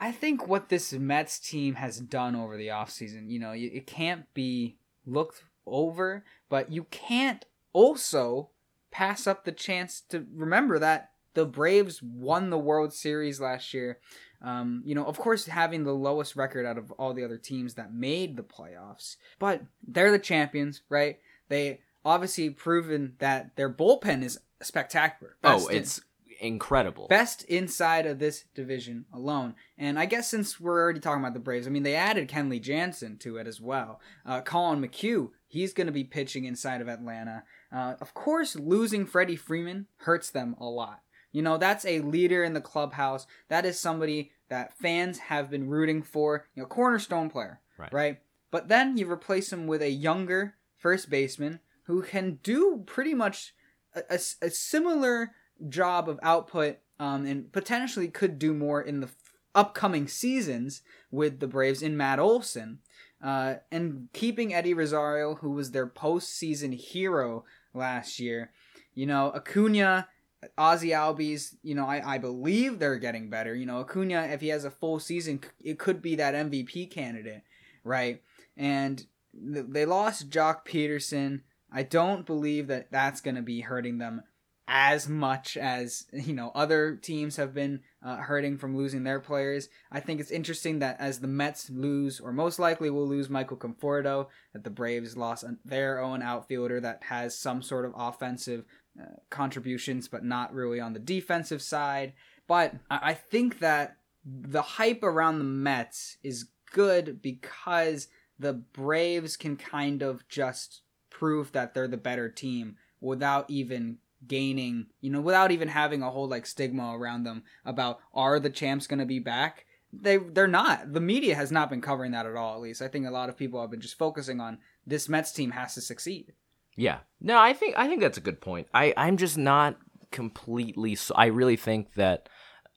[0.00, 4.32] I think what this Mets team has done over the offseason, you know, it can't
[4.32, 4.76] be
[5.06, 8.50] looked over, but you can't also
[8.90, 13.98] pass up the chance to remember that the Braves won the World Series last year.
[14.40, 17.74] Um, you know, of course, having the lowest record out of all the other teams
[17.74, 21.18] that made the playoffs, but they're the champions, right?
[21.48, 25.36] They obviously proven that their bullpen is spectacular.
[25.42, 26.00] Oh, it's
[26.38, 27.06] incredible.
[27.08, 29.54] Best inside of this division alone.
[29.76, 32.60] And I guess since we're already talking about the Braves, I mean, they added Kenley
[32.60, 34.00] Jansen to it as well.
[34.24, 37.44] Uh, Collin McHugh, he's going to be pitching inside of Atlanta.
[37.72, 41.00] Uh, of course, losing Freddie Freeman hurts them a lot.
[41.32, 43.26] You know, that's a leader in the clubhouse.
[43.48, 47.92] That is somebody that fans have been rooting for, you know, cornerstone player, Right.
[47.92, 48.18] right?
[48.50, 53.52] But then you replace him with a younger first baseman who can do pretty much
[53.94, 55.32] a, a, a similar
[55.68, 59.14] job of output um, and potentially could do more in the f-
[59.54, 62.80] upcoming seasons with the Braves in Matt Olson.
[63.22, 67.44] Uh, and keeping Eddie Rosario, who was their postseason hero
[67.74, 68.52] last year.
[68.94, 70.08] You know, Acuna,
[70.56, 73.54] Ozzy Albies, you know, I, I believe they're getting better.
[73.54, 77.42] You know, Acuna, if he has a full season, it could be that MVP candidate,
[77.82, 78.22] right?
[78.56, 79.04] And
[79.34, 81.42] th- they lost Joc Pederson.
[81.72, 84.22] I don't believe that that's going to be hurting them
[84.68, 89.68] as much as you know other teams have been uh, hurting from losing their players.
[89.90, 93.56] I think it's interesting that as the Mets lose, or most likely will lose Michael
[93.56, 98.64] Conforto, that the Braves lost their own outfielder that has some sort of offensive
[99.00, 102.12] uh, contributions, but not really on the defensive side.
[102.46, 108.08] But I, I think that the hype around the Mets is good because
[108.38, 114.86] the Braves can kind of just prove that they're the better team without even gaining,
[115.00, 118.86] you know, without even having a whole like stigma around them about are the champs
[118.86, 119.66] going to be back?
[119.92, 120.92] They they're not.
[120.92, 122.54] The media has not been covering that at all.
[122.54, 125.32] At least I think a lot of people have been just focusing on this Mets
[125.32, 126.32] team has to succeed.
[126.76, 126.98] Yeah.
[127.20, 128.68] No, I think I think that's a good point.
[128.74, 129.76] I I'm just not
[130.10, 130.94] completely.
[130.94, 132.28] So, I really think that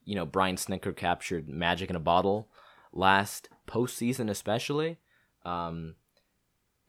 [0.05, 2.49] you know Brian Snitker captured magic in a bottle
[2.93, 4.97] last postseason, especially,
[5.45, 5.95] um,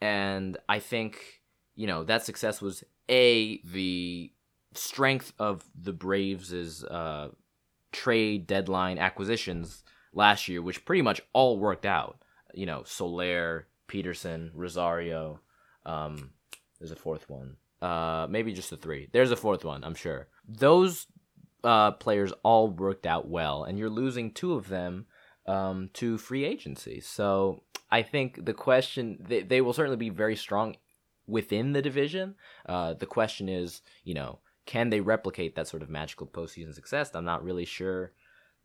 [0.00, 1.42] and I think
[1.74, 4.32] you know that success was a the
[4.74, 7.28] strength of the Braves' uh,
[7.92, 12.22] trade deadline acquisitions last year, which pretty much all worked out.
[12.54, 15.40] You know, Soler, Pederson, Rosario.
[15.86, 16.30] Um,
[16.78, 17.56] there's a fourth one.
[17.80, 19.08] Uh, maybe just the three.
[19.12, 20.28] There's a fourth one, I'm sure.
[20.46, 21.06] Those
[21.64, 25.06] uh, players all worked out well, and you're losing two of them
[25.46, 27.00] um, to free agency.
[27.00, 30.76] So I think the question they, they will certainly be very strong
[31.26, 32.36] within the division.
[32.66, 37.10] Uh, the question is, you know, can they replicate that sort of magical postseason success?
[37.14, 38.12] I'm not really sure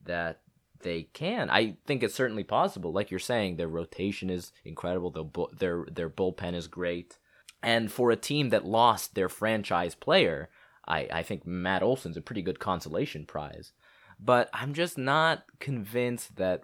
[0.04, 0.42] that
[0.82, 1.50] they can.
[1.50, 2.92] I think it's certainly possible.
[2.92, 5.12] Like you're saying, their rotation is incredible.
[5.12, 5.26] Their
[5.58, 7.18] their their bullpen is great,
[7.64, 10.50] and for a team that lost their franchise player,
[10.88, 13.72] I I think Matt Olson's a pretty good consolation prize.
[14.20, 16.64] But I'm just not convinced that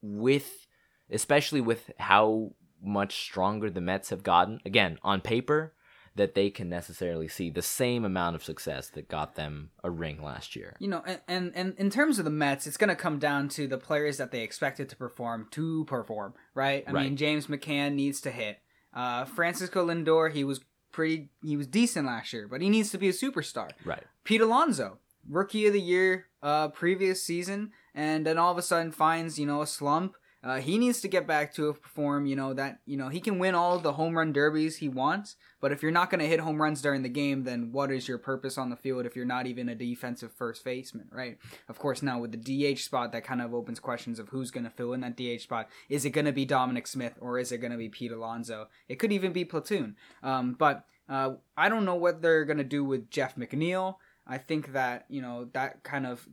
[0.00, 0.66] with,
[1.10, 4.60] especially with how much stronger the Mets have gotten.
[4.64, 5.74] Again, on paper,
[6.18, 10.22] that they can necessarily see the same amount of success that got them a ring
[10.22, 10.76] last year.
[10.78, 13.48] You know, and, and, and in terms of the Mets, it's going to come down
[13.50, 16.84] to the players that they expected to perform to perform, right?
[16.86, 17.04] I Right.
[17.04, 18.58] mean, James McCann needs to hit.
[18.92, 20.60] Uh, Francisco Lindor, he was
[20.92, 23.70] pretty, he was decent last year, but he needs to be a superstar.
[23.84, 24.04] Right.
[24.24, 24.98] Pete Alonso,
[25.28, 29.46] rookie of the year, uh, previous season, and then all of a sudden finds you
[29.46, 30.16] know a slump.
[30.42, 32.26] Uh, he needs to get back to a perform.
[32.26, 35.36] You know that you know he can win all the home run derbies he wants,
[35.60, 38.06] but if you're not going to hit home runs during the game, then what is
[38.06, 41.38] your purpose on the field if you're not even a defensive first baseman, right?
[41.68, 44.64] Of course, now with the DH spot, that kind of opens questions of who's going
[44.64, 45.68] to fill in that DH spot.
[45.88, 48.68] Is it going to be Dominic Smith or is it going to be Pete Alonso?
[48.88, 49.96] It could even be Platoon.
[50.22, 53.96] Um, but uh, I don't know what they're going to do with Jeff McNeil.
[54.26, 56.28] I think that you know that kind of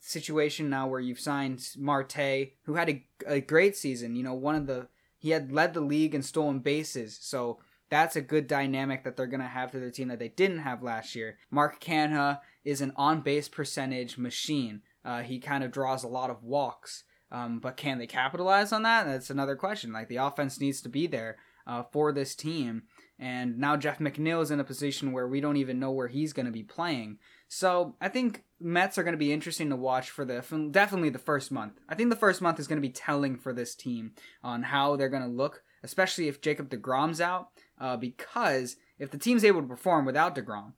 [0.00, 4.16] situation now where you've signed Marte, who had a, a great season.
[4.16, 4.88] You know, one of the
[5.18, 7.58] he had led the league in stolen bases, so
[7.90, 10.82] that's a good dynamic that they're gonna have to their team that they didn't have
[10.82, 11.38] last year.
[11.50, 14.82] Mark Canha is an on base percentage machine.
[15.04, 17.04] Uh, he kind of draws a lot of walks.
[17.32, 19.04] Um, but can they capitalize on that?
[19.04, 19.92] That's another question.
[19.92, 21.36] Like the offense needs to be there
[21.66, 22.82] uh, for this team.
[23.18, 26.32] And now Jeff McNeil is in a position where we don't even know where he's
[26.32, 27.18] going to be playing.
[27.48, 30.36] So I think Mets are going to be interesting to watch for the
[30.70, 31.80] definitely the first month.
[31.88, 34.12] I think the first month is going to be telling for this team
[34.44, 37.48] on how they're going to look, especially if Jacob Degrom's out.
[37.80, 40.72] Uh, because if the team's able to perform without Degrom,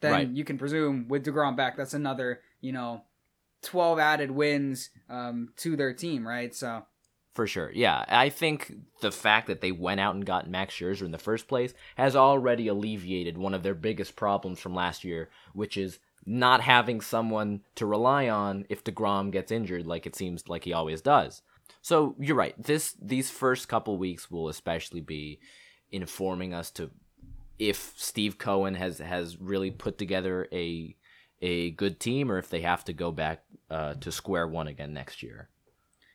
[0.00, 0.28] then Right.
[0.28, 3.02] you can presume with Degrom back, that's another you know
[3.62, 6.54] twelve added wins um, to their team, right?
[6.54, 6.84] So
[7.32, 7.72] For sure.
[7.74, 8.04] Yeah.
[8.08, 11.48] I think the fact that they went out and got Max Scherzer in the first
[11.48, 16.60] place has already alleviated one of their biggest problems from last year, which is not
[16.60, 21.00] having someone to rely on if DeGrom gets injured like it seems like he always
[21.00, 21.42] does.
[21.82, 22.54] So you're right.
[22.62, 25.40] This these first couple weeks will especially be
[25.92, 26.90] informing us to
[27.58, 30.96] if Steve Cohen has has really put together a
[31.42, 34.94] a good team or if they have to go back uh, to square one again
[34.94, 35.50] next year.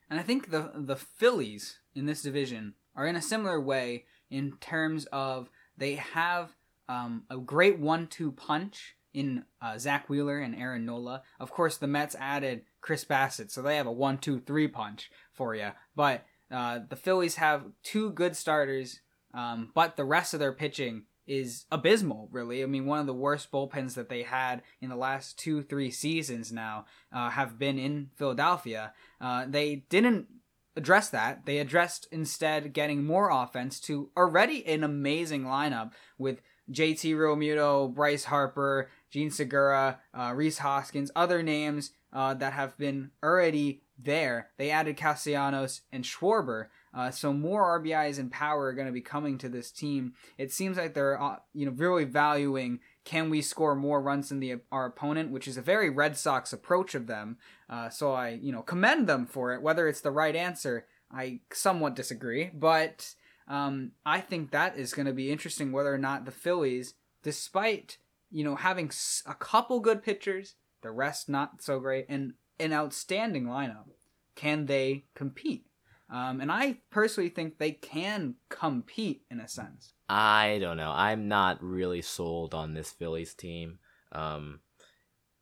[0.10, 4.54] And I think the the Phillies in this division are in a similar way in
[4.60, 6.56] terms of they have
[6.88, 11.24] um, a great one-two punch in uh, Zack Wheeler and Aaron Nola.
[11.40, 15.70] Of course, the Mets added Chris Bassitt, so they have a one-two-three punch for you.
[15.96, 19.02] But uh, the Phillies have two good starters,
[19.34, 22.64] um, but the rest of their pitching is abysmal, really.
[22.64, 25.92] I mean, one of the worst bullpens that they had in the last two, three
[25.92, 28.94] seasons now uh, have been in Philadelphia.
[29.22, 30.28] Uh, they didn't
[30.76, 31.46] address that.
[31.46, 36.42] They addressed instead getting more offense to already an amazing lineup with
[36.72, 43.12] JT Realmuto, Bryce Harper, Jean Segura, uh, Rhys Hoskins, other names uh, that have been
[43.24, 44.50] already there.
[44.58, 46.68] They added Castellanos and Schwarber.
[46.94, 50.14] Uh, so more RBIs and power are going to be coming to this team.
[50.38, 54.40] It seems like they're uh, you know really valuing can we score more runs than
[54.40, 57.38] the our opponent, which is a very Red Sox approach of them.
[57.70, 59.62] Uh, so I you know commend them for it.
[59.62, 63.14] Whether it's the right answer, I somewhat disagree, but
[63.48, 65.72] um, I think that is going to be interesting.
[65.72, 67.98] Whether or not the Phillies, despite
[68.32, 68.92] you know having
[69.26, 73.90] a couple good pitchers, the rest not so great, and an outstanding lineup,
[74.36, 75.66] can they compete?
[76.12, 79.94] Um, and I personally think they can compete in a sense.
[80.08, 80.92] I don't know.
[80.92, 83.78] I'm not really sold on this Phillies team.
[84.12, 84.62] Um,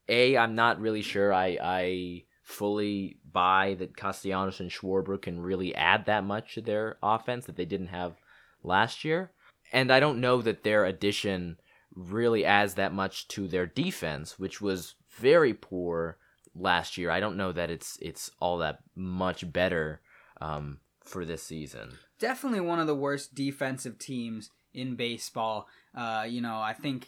[0.10, 1.34] a, I'm not really sure.
[1.34, 6.98] I I fully buy that Castellanos and Schwarber can really add that much to their
[7.02, 8.16] offense that they didn't have
[8.64, 9.32] last year,
[9.72, 11.58] and I don't know that their addition
[11.98, 16.18] really adds that much to their defense, which was very poor
[16.56, 17.10] last year.
[17.10, 20.02] I don't know that it's it's all that much better
[20.40, 21.98] um, for this season.
[22.20, 25.68] Definitely one of the worst defensive teams in baseball.
[25.96, 27.08] Uh, you know, I think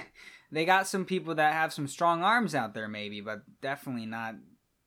[0.52, 4.36] they got some people that have some strong arms out there, maybe, but definitely not,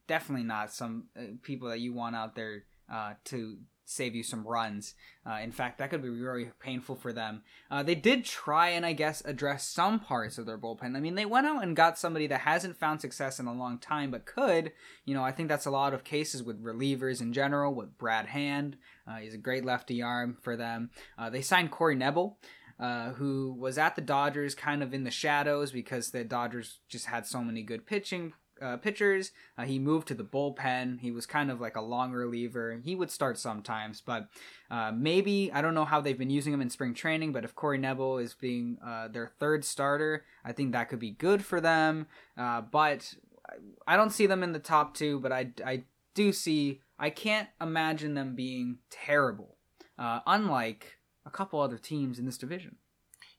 [0.08, 3.58] definitely not some uh, people that you want out there uh, to
[3.92, 4.96] save you some runs.
[5.26, 7.44] Uh, in fact, that could be really painful for them.
[7.70, 10.96] Uh, they did try and, I guess, address some parts of their bullpen.
[10.96, 13.78] I mean, they went out and got somebody that hasn't found success in a long
[13.78, 14.72] time, but could.
[15.06, 18.28] You know, I think that's a lot of cases with relievers in general, with Brad
[18.28, 18.78] Hand.
[19.08, 20.90] Uh, he's a great lefty arm for them.
[21.18, 22.36] Uh, they signed Corey Knebel.
[22.80, 27.06] Uh, who was at the Dodgers kind of in the shadows because the Dodgers just
[27.06, 29.32] had so many good pitching uh, pitchers.
[29.58, 31.00] Uh, he moved to the bullpen.
[31.00, 32.80] He was kind of like a long reliever.
[32.84, 34.28] He would start sometimes, but
[34.70, 37.32] uh, maybe I don't know how they've been using him in spring training.
[37.32, 41.12] But if Corey Knebel is being uh, their third starter, I think that could be
[41.12, 42.08] good for them.
[42.38, 43.16] Uh, but
[43.88, 45.20] I don't see them in the top two.
[45.20, 45.84] But I I
[46.14, 46.82] do see.
[47.00, 49.58] I can't imagine them being terrible.
[49.98, 52.78] Uh, unlike a couple other teams in this division.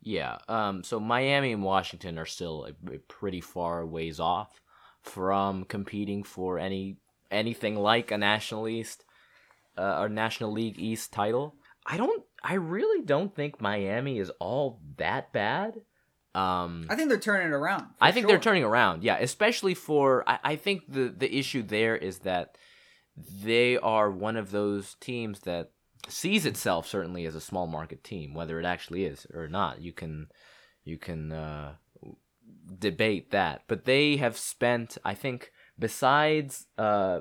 [0.01, 0.39] Yeah.
[0.49, 0.83] Um.
[0.83, 4.62] So Miami and Washington are still a, a pretty far ways off
[5.03, 6.97] from competing for any
[7.31, 9.05] anything like a National East
[9.77, 11.55] uh, or National League East title.
[11.87, 12.23] I don't.
[12.45, 15.81] I really don't think Miami is all that bad.
[16.35, 17.87] Um, I think they're turning it around.
[18.01, 18.29] I think sure.
[18.29, 19.03] they're turning around.
[19.03, 20.29] Yeah, especially for.
[20.29, 22.57] I, I think the the issue there is that
[23.17, 25.71] they are one of those teams that
[26.09, 29.81] sees itself certainly as a small market team, whether it actually is or not.
[29.81, 30.29] You can
[30.85, 31.75] you can uh,
[32.79, 37.21] debate that, but they have spent, I think, besides uh,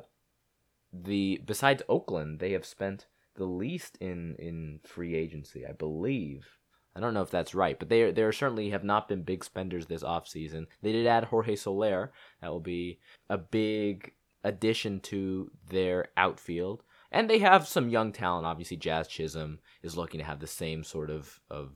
[0.94, 6.58] the besides Oakland, they have spent the least in in free agency, I believe.
[6.96, 9.86] I don't know if that's right, but they they certainly have not been big spenders
[9.86, 10.68] this offseason.
[10.82, 12.12] They did add Jorge Soler.
[12.42, 14.14] That will be a big
[14.44, 16.84] addition to their outfield.
[17.12, 18.46] And they have some young talent.
[18.46, 21.72] Obviously, Jazz Chisholm is looking to have the same sort of of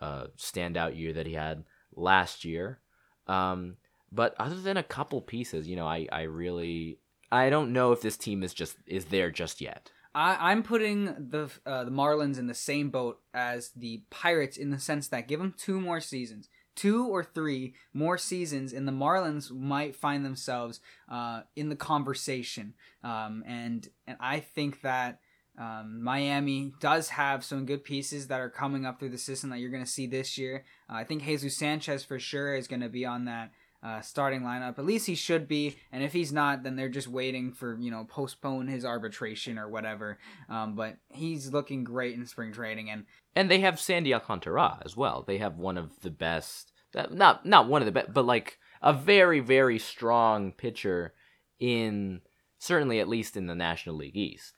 [0.00, 2.80] uh, standout year that he had last year.
[3.26, 3.76] Um,
[4.12, 6.98] but other than a couple pieces, you know, I, I really
[7.32, 9.90] I don't know if this team is just is there just yet.
[10.14, 14.70] I, I'm putting the uh, the Marlins in the same boat as the Pirates in
[14.70, 18.92] the sense that give them two more seasons, two or three more seasons, and the
[18.92, 22.74] Marlins might find themselves uh, in the conversation.
[23.02, 25.18] Um, and and I think that
[25.58, 29.60] um, Miami does have some good pieces that are coming up through the system that
[29.60, 30.64] you're going to see this year.
[30.90, 33.52] Uh, I think Jesus Sanchez for sure is going to be on that
[33.84, 34.78] uh, starting lineup.
[34.78, 35.76] At least he should be.
[35.92, 39.68] And if he's not, then they're just waiting for you know postpone his arbitration or
[39.68, 40.18] whatever.
[40.48, 43.04] Um, but he's looking great in spring training, and
[43.36, 45.22] and they have Sandy Alcantara as well.
[45.22, 48.92] They have one of the best, not not one of the best, but like a
[48.92, 51.12] very very strong pitcher
[51.60, 52.22] in
[52.58, 54.54] certainly at least in the National League East.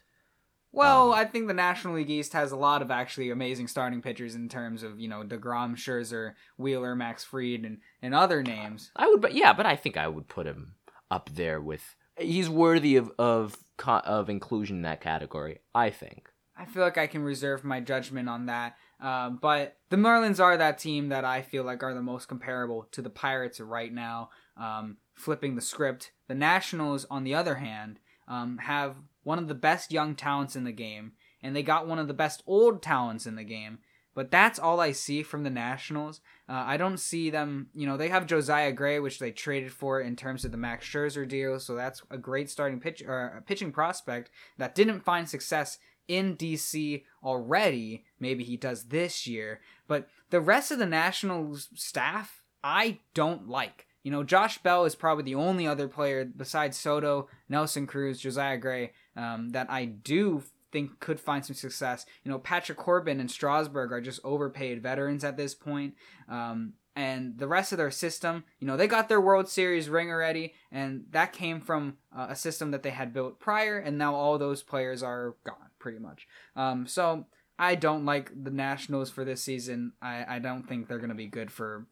[0.77, 4.03] Well, Um, I think the National League East has a lot of actually amazing starting
[4.03, 8.91] pitchers in terms of you know Degrom, Scherzer, Wheeler, Max Fried, and and other names.
[8.95, 10.75] I would, but yeah, but I think I would put him
[11.11, 11.97] up there with.
[12.19, 13.57] He's worthy of of
[13.87, 15.61] of inclusion in that category.
[15.75, 16.29] I think.
[16.59, 18.77] I feel like I can reserve my judgment on that.
[19.01, 22.89] Um, but the Marlins are that team that I feel like are the most comparable
[22.93, 24.31] to the Pirates right now.
[24.57, 28.97] Um, flipping the script, the Nationals, on the other hand, um, have
[29.27, 31.11] one of the best young talents in the game,
[31.43, 33.79] and they got one of the best old talents in the game.
[34.15, 36.21] But that's all I see from the Nationals.
[36.49, 37.67] Uh, I don't see them.
[37.75, 40.87] You know, they have Josiah Gray, which they traded for in terms of the Max
[40.87, 45.29] Scherzer deal, so that's a great starting pitch or a pitching prospect that didn't find
[45.29, 48.05] success in DC already.
[48.21, 53.87] Maybe he does this year, but the rest of the Nationals staff, I don't like.
[54.05, 58.57] You know, Josh Bell is probably the only other player besides Soto, Nelson Cruz, Josiah
[58.57, 60.43] Gray um, that I do
[60.73, 62.07] think could find some success.
[62.25, 65.95] You know, Patrick Corbin and Strasburg are just overpaid veterans at this point.
[66.29, 70.11] Um, and the rest of their system, you know, they got their World Series ring
[70.11, 74.15] already, and that came from uh, a system that they had built prior, and now
[74.15, 76.27] all those players are gone, pretty much.
[76.57, 77.27] Um, so
[77.59, 79.93] I don't like the Nationals for this season.
[80.01, 81.87] I, I don't think they're going to be good for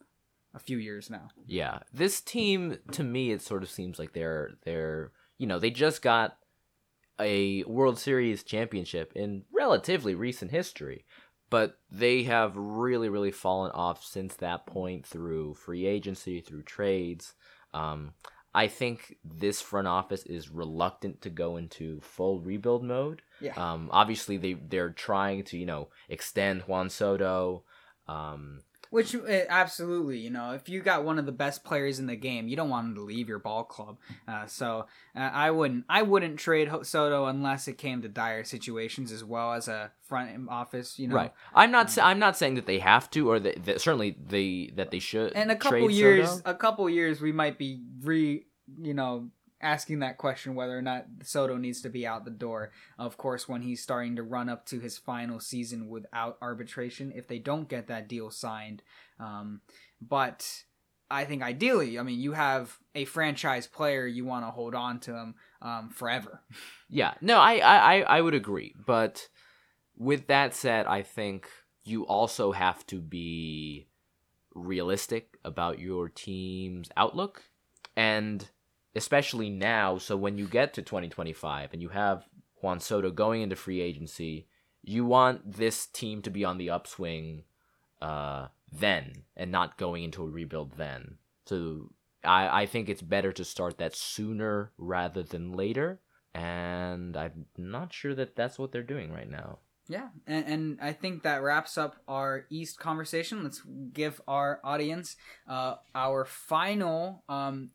[0.54, 1.28] a few years now.
[1.46, 5.70] Yeah, this team to me it sort of seems like they're they're you know they
[5.70, 6.38] just got
[7.20, 11.04] a World Series championship in relatively recent history,
[11.50, 17.34] but they have really really fallen off since that point through free agency, through trades.
[17.72, 18.12] Um,
[18.54, 23.22] I think this front office is reluctant to go into full rebuild mode.
[23.40, 23.54] Yeah.
[23.56, 27.64] Um, obviously they they're trying to you know extend Juan Soto.
[28.06, 28.60] Um,
[28.94, 32.14] Which uh, absolutely, you know, if you got one of the best players in the
[32.14, 33.98] game, you don't want him to leave your ball club.
[34.28, 34.86] Uh, so
[35.16, 39.52] uh, I wouldn't, I wouldn't trade Soto unless it came to dire situations as well
[39.52, 40.96] as a front office.
[40.96, 41.32] You know, Right.
[41.52, 41.90] I'm not.
[41.90, 45.00] sa- I'm not saying that they have to, or that, that certainly they that they
[45.00, 45.32] should.
[45.32, 46.50] In a couple years, Soto.
[46.50, 48.46] a couple years, we might be re,
[48.80, 49.28] you know,
[49.64, 52.70] asking that question whether or not Soto needs to be out the door.
[52.98, 57.26] Of course, when he's starting to run up to his final season without arbitration, if
[57.26, 58.82] they don't get that deal signed.
[59.18, 59.62] Um,
[60.00, 60.64] but
[61.10, 65.00] I think ideally, I mean, you have a franchise player, you want to hold on
[65.00, 66.42] to him um, forever.
[66.90, 67.14] Yeah.
[67.20, 69.28] No, I, I I would agree, but
[69.96, 71.48] with that said, I think
[71.82, 73.88] you also have to be
[74.54, 77.42] realistic about your team's outlook,
[77.96, 78.48] and
[78.94, 79.98] especially now.
[79.98, 82.26] So when you get to 2025 and you have
[82.60, 84.48] Juan Soto going into free agency,
[84.82, 87.44] you want this team to be on the upswing
[88.00, 91.16] uh, then and not going into a rebuild then.
[91.46, 91.90] So
[92.22, 96.00] I, I think it's better to start that sooner rather than later.
[96.34, 99.58] And I'm not sure that that's what they're doing right now.
[99.86, 103.44] Yeah, and, and I think that wraps up our East conversation.
[103.44, 103.60] Let's
[103.92, 105.16] give our audience
[105.46, 107.70] uh, our final um,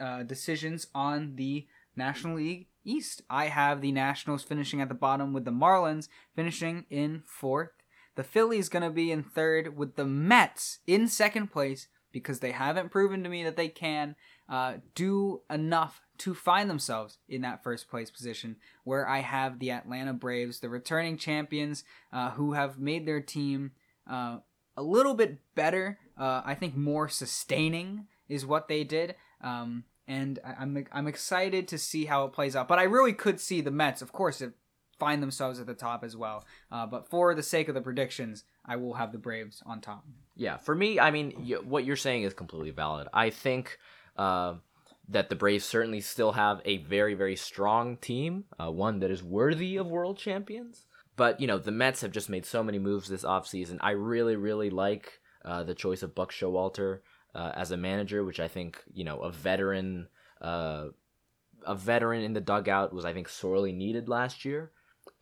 [0.00, 3.22] uh, decisions on the National League East.
[3.28, 7.70] I have the Nationals finishing at the bottom with the Marlins finishing in fourth.
[8.14, 12.52] The Phillies going to be in third with the Mets in second place because they
[12.52, 14.16] haven't proven to me that they can
[14.48, 18.56] uh, do enough to find themselves in that first place position.
[18.84, 23.72] Where I have the Atlanta Braves, the returning champions, uh, who have made their team
[24.10, 24.38] uh,
[24.76, 25.98] a little bit better.
[26.18, 29.14] Uh, I think more sustaining is what they did.
[29.42, 32.68] Um, and I- I'm I'm excited to see how it plays out.
[32.68, 34.52] But I really could see the Mets, of course, if
[34.98, 36.44] find themselves at the top as well.
[36.70, 40.04] Uh, but for the sake of the predictions, I will have the Braves on top.
[40.36, 43.08] Yeah, for me, I mean, y- what you're saying is completely valid.
[43.12, 43.78] I think
[44.16, 44.54] uh,
[45.08, 49.24] that the Braves certainly still have a very, very strong team, uh, one that is
[49.24, 50.86] worthy of world champions.
[51.16, 53.78] But, you know, the Mets have just made so many moves this offseason.
[53.80, 57.00] I really, really like uh, the choice of Buck Showalter
[57.34, 60.08] uh, as a manager, which I think, you know, a veteran.
[60.40, 60.88] Uh,
[61.64, 64.72] a veteran in the dugout was, I think, sorely needed last year.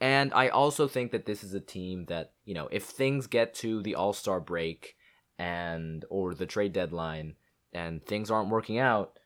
[0.01, 3.53] And I also think that this is a team that, you know, if things get
[3.57, 4.97] to the All Star break
[5.39, 7.35] and or the trade deadline
[7.73, 9.19] and things aren't working out,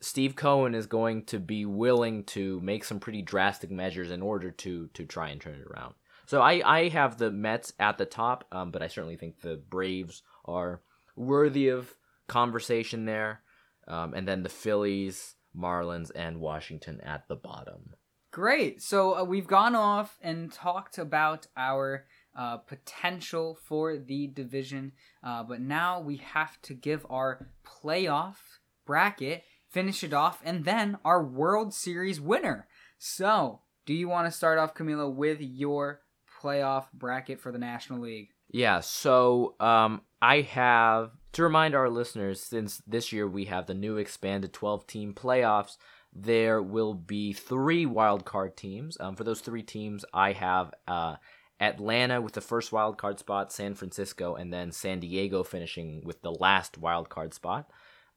[0.00, 4.50] Steve Cohen is going to be willing to make some pretty drastic measures in order
[4.50, 5.94] to to try and turn it around.
[6.26, 9.56] So I, I have the Mets at the top, um, but I certainly think the
[9.56, 10.82] Braves are
[11.14, 11.94] worthy of
[12.26, 13.42] conversation there.
[13.88, 17.94] Um, and then the Phillies, Marlins, and Washington at the bottom.
[18.32, 18.82] Great.
[18.82, 22.04] So uh, we've gone off and talked about our
[22.36, 28.36] uh, potential for the division, uh, but now we have to give our playoff
[28.84, 32.68] bracket, finish it off, and then our World Series winner.
[32.98, 36.02] So do you want to start off, Camilo, with your
[36.42, 38.28] playoff bracket for the National League?
[38.50, 43.74] Yeah, so um, I have to remind our listeners since this year we have the
[43.74, 45.76] new expanded 12 team playoffs,
[46.10, 48.96] there will be three wild card teams.
[48.98, 51.16] Um, for those three teams, I have uh,
[51.60, 56.22] Atlanta with the first wild card spot, San Francisco, and then San Diego finishing with
[56.22, 57.68] the last wild card spot.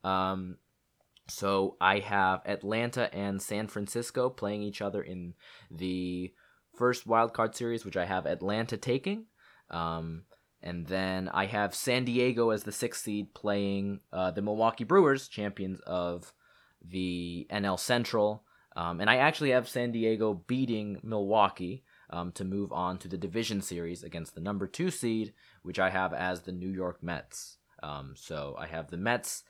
[0.01, 0.55] Um,
[1.27, 5.33] so I have Atlanta and San Francisco playing each other in
[5.69, 6.33] the
[6.73, 9.25] first wild card series, which I have Atlanta taking.
[9.69, 10.23] Um,
[10.61, 15.27] and then I have San Diego as the sixth seed playing uh, the Milwaukee Brewers,
[15.27, 16.33] champions of
[16.85, 18.43] the NL Central.
[18.75, 23.17] Um, and I actually have San Diego beating Milwaukee um, to move on to the
[23.17, 25.33] division series against the number two seed,
[25.63, 27.57] which I have as the New York Mets.
[27.81, 29.43] Um, so I have the Mets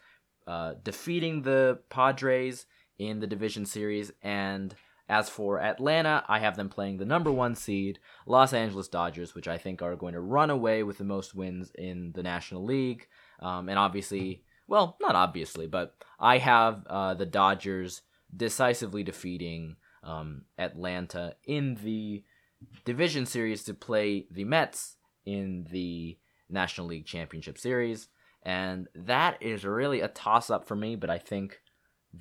[0.47, 2.65] uh, defeating the Padres
[2.97, 4.11] in the division series.
[4.21, 4.75] And
[5.09, 7.97] as for Atlanta, I have them playing the number one seed,
[8.27, 11.71] Los Angeles Dodgers, which I think are going to run away with the most wins
[11.73, 13.07] in the National League.
[13.41, 18.03] Um, and obviously, well, not obviously, but I have uh, the Dodgers
[18.35, 22.23] decisively defeating um, Atlanta in the
[22.85, 28.09] division series to play the Mets in the National League Championship Series.
[28.43, 31.61] And that is really a toss up for me, but I think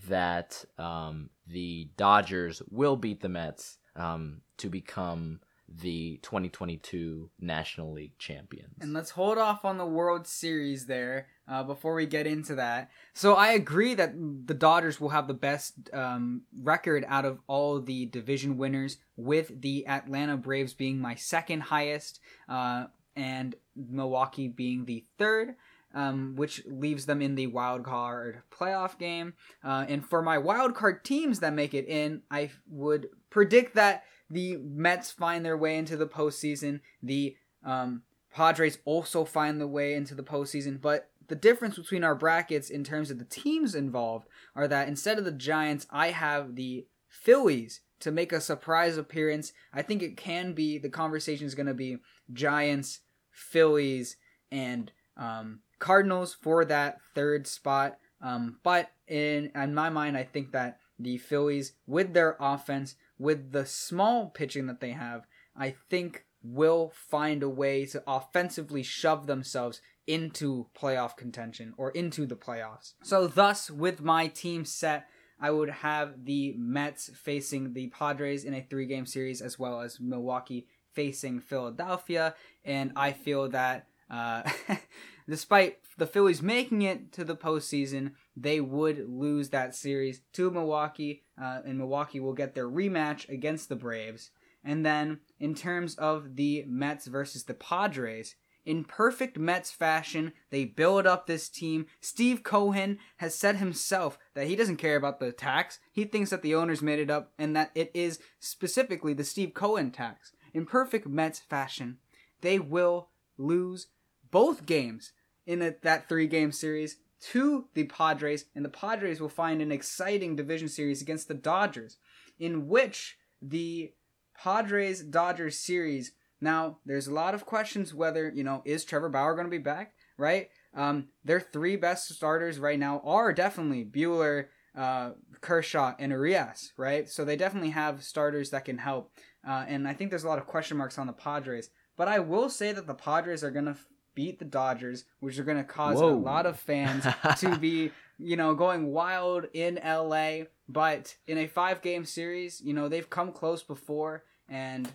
[0.08, 8.16] that um, the Dodgers will beat the Mets um, to become the 2022 National League
[8.18, 8.74] champions.
[8.80, 12.90] And let's hold off on the World Series there uh, before we get into that.
[13.12, 17.80] So I agree that the Dodgers will have the best um, record out of all
[17.80, 24.84] the division winners, with the Atlanta Braves being my second highest, uh, and Milwaukee being
[24.84, 25.54] the third.
[25.94, 29.32] Um, which leaves them in the wild card playoff game.
[29.64, 34.04] Uh, and for my wild card teams that make it in, I would predict that
[34.28, 36.80] the Mets find their way into the postseason.
[37.02, 38.02] The um,
[38.34, 40.80] Padres also find the way into the postseason.
[40.80, 45.18] But the difference between our brackets in terms of the teams involved are that instead
[45.18, 49.52] of the Giants, I have the Phillies to make a surprise appearance.
[49.72, 51.98] I think it can be the conversation is going to be
[52.32, 54.16] Giants, Phillies,
[54.50, 57.98] and um, Cardinals for that third spot.
[58.20, 63.52] Um, but in in my mind, I think that the Phillies, with their offense, with
[63.52, 65.26] the small pitching that they have,
[65.56, 72.26] I think will find a way to offensively shove themselves into playoff contention or into
[72.26, 72.94] the playoffs.
[73.02, 75.06] So, thus, with my team set,
[75.40, 79.80] I would have the Mets facing the Padres in a three game series, as well
[79.80, 82.34] as Milwaukee facing Philadelphia.
[82.64, 84.42] And I feel that uh,
[85.28, 91.24] despite the Phillies making it to the postseason, they would lose that series to Milwaukee,
[91.40, 94.30] uh, and Milwaukee will get their rematch against the Braves.
[94.64, 100.66] And then, in terms of the Mets versus the Padres, in perfect Mets fashion, they
[100.66, 101.86] build up this team.
[102.00, 105.78] Steve Cohen has said himself that he doesn't care about the tax.
[105.90, 109.54] He thinks that the owners made it up and that it is specifically the Steve
[109.54, 110.32] Cohen tax.
[110.52, 111.96] In perfect Mets fashion,
[112.42, 113.08] they will
[113.38, 113.86] lose
[114.30, 115.12] both games
[115.48, 119.72] in a, that three game series to the Padres, and the Padres will find an
[119.72, 121.96] exciting division series against the Dodgers,
[122.38, 123.92] in which the
[124.40, 126.12] Padres Dodgers series.
[126.40, 129.58] Now, there's a lot of questions whether, you know, is Trevor Bauer going to be
[129.58, 130.50] back, right?
[130.74, 134.46] Um, their three best starters right now are definitely Buehler,
[134.76, 137.08] uh, Kershaw, and Urias, right?
[137.08, 139.10] So they definitely have starters that can help.
[139.48, 141.70] Uh, and I think there's a lot of question marks on the Padres.
[141.96, 143.76] But I will say that the Padres are going to
[144.18, 146.08] beat the Dodgers, which are going to cause Whoa.
[146.08, 147.06] a lot of fans
[147.38, 150.46] to be, you know, going wild in LA.
[150.68, 154.24] But in a five game series, you know, they've come close before.
[154.48, 154.90] And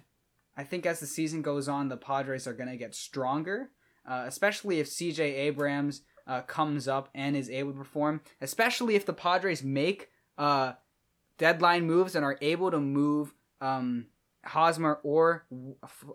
[0.57, 3.69] I think as the season goes on, the Padres are going to get stronger,
[4.05, 9.05] uh, especially if CJ Abrams uh, comes up and is able to perform, especially if
[9.05, 10.73] the Padres make uh,
[11.37, 14.07] deadline moves and are able to move um,
[14.45, 15.45] Hosmer or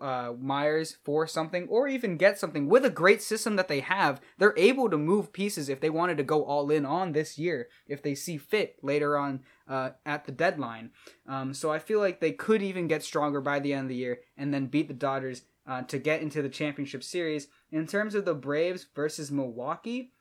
[0.01, 4.21] uh, Myers for something, or even get something with a great system that they have,
[4.37, 7.69] they're able to move pieces if they wanted to go all in on this year,
[7.87, 10.91] if they see fit later on uh, at the deadline.
[11.27, 13.95] Um, so I feel like they could even get stronger by the end of the
[13.95, 17.47] year and then beat the Dodgers uh, to get into the championship series.
[17.71, 20.11] In terms of the Braves versus Milwaukee,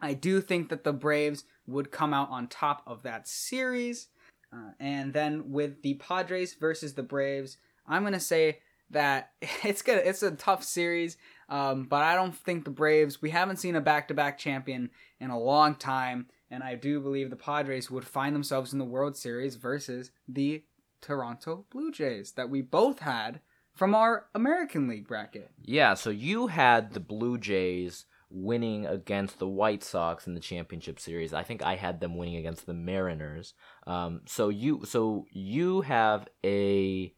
[0.00, 4.08] I do think that the Braves would come out on top of that series.
[4.52, 8.58] Uh, and then with the Padres versus the Braves, I'm gonna say
[8.90, 9.32] that
[9.64, 10.02] it's good.
[10.04, 11.16] It's a tough series,
[11.48, 13.22] um, but I don't think the Braves.
[13.22, 14.90] We haven't seen a back-to-back champion
[15.20, 18.84] in a long time, and I do believe the Padres would find themselves in the
[18.84, 20.64] World Series versus the
[21.00, 23.40] Toronto Blue Jays that we both had
[23.74, 25.50] from our American League bracket.
[25.64, 30.98] Yeah, so you had the Blue Jays winning against the White Sox in the championship
[30.98, 31.34] series.
[31.34, 33.54] I think I had them winning against the Mariners.
[33.86, 37.14] Um, so you so you have a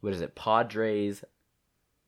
[0.00, 0.34] what is it?
[0.34, 1.24] Padres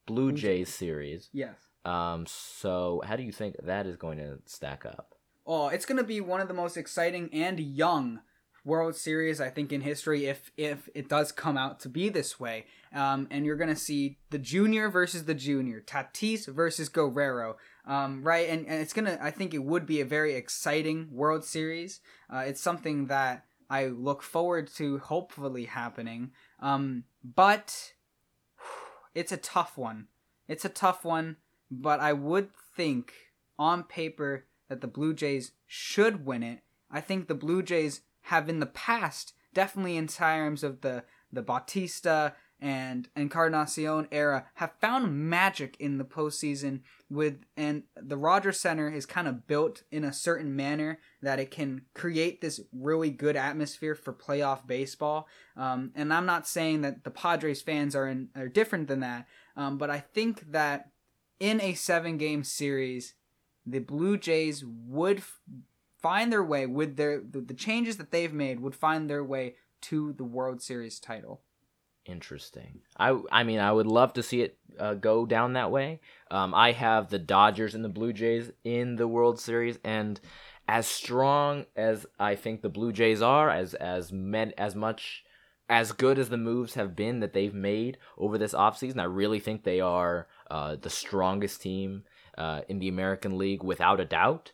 [0.06, 1.28] Blue Jays series.
[1.32, 1.56] Yes.
[1.84, 5.14] Um, so how do you think that is going to stack up?
[5.46, 8.20] Oh, it's going to be one of the most exciting and young
[8.68, 12.38] World Series I think in history if if it does come out to be this
[12.38, 12.66] way.
[12.94, 17.56] Um, and you're gonna see the junior versus the junior, Tatis versus Guerrero,
[17.86, 18.48] um, right?
[18.48, 22.00] And, and it's gonna I think it would be a very exciting World Series.
[22.32, 26.32] Uh, it's something that I look forward to hopefully happening.
[26.60, 27.92] Um, but
[29.14, 30.08] it's a tough one.
[30.46, 31.36] It's a tough one,
[31.70, 33.12] but I would think
[33.58, 36.60] on paper that the Blue Jays should win it.
[36.90, 41.42] I think the Blue Jays have in the past, definitely in terms of the the
[41.42, 48.90] Bautista and Encarnacion era, have found magic in the postseason with and the Rogers Center
[48.90, 53.36] is kind of built in a certain manner that it can create this really good
[53.36, 55.26] atmosphere for playoff baseball.
[55.56, 59.26] Um, and I'm not saying that the Padres fans are in, are different than that,
[59.56, 60.90] um, but I think that
[61.40, 63.14] in a seven game series,
[63.64, 65.40] the Blue Jays would f-
[66.00, 70.12] find their way with their the, changes that they've made would find their way to
[70.12, 71.42] the World Series title.
[72.04, 72.80] Interesting.
[72.96, 76.00] I I mean I would love to see it uh, go down that way.
[76.30, 80.18] Um, I have the Dodgers and the Blue Jays in the World Series, and
[80.66, 85.24] as strong as I think the Blue Jays are, as as men as much
[85.68, 89.38] as good as the moves have been that they've made over this offseason, I really
[89.38, 92.04] think they are uh, the strongest team
[92.38, 94.52] uh, in the American League without a doubt.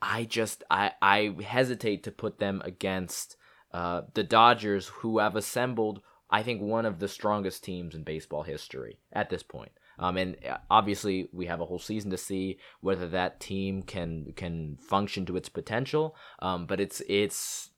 [0.00, 3.36] I just I I hesitate to put them against
[3.72, 8.42] uh, the Dodgers, who have assembled I think one of the strongest teams in baseball
[8.42, 9.72] history at this point.
[9.98, 14.32] Um, and uh, obviously, we have a whole season to see whether that team can
[14.36, 16.16] can function to its potential.
[16.40, 17.70] Um, but it's it's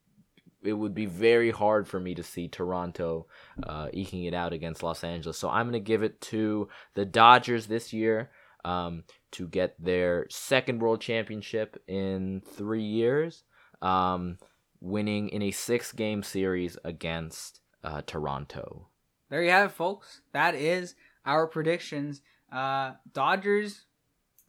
[0.62, 3.26] it would be very hard for me to see Toronto
[3.62, 5.38] uh, eking it out against Los Angeles.
[5.38, 8.30] So I'm going to give it to the Dodgers this year
[8.64, 13.44] um, to get their second World Championship in three years,
[13.82, 14.38] um,
[14.80, 18.88] winning in a six game series against uh, Toronto.
[19.28, 20.22] There you have it, folks.
[20.32, 20.94] That is
[21.26, 22.22] our predictions.
[22.50, 23.84] Uh, Dodgers,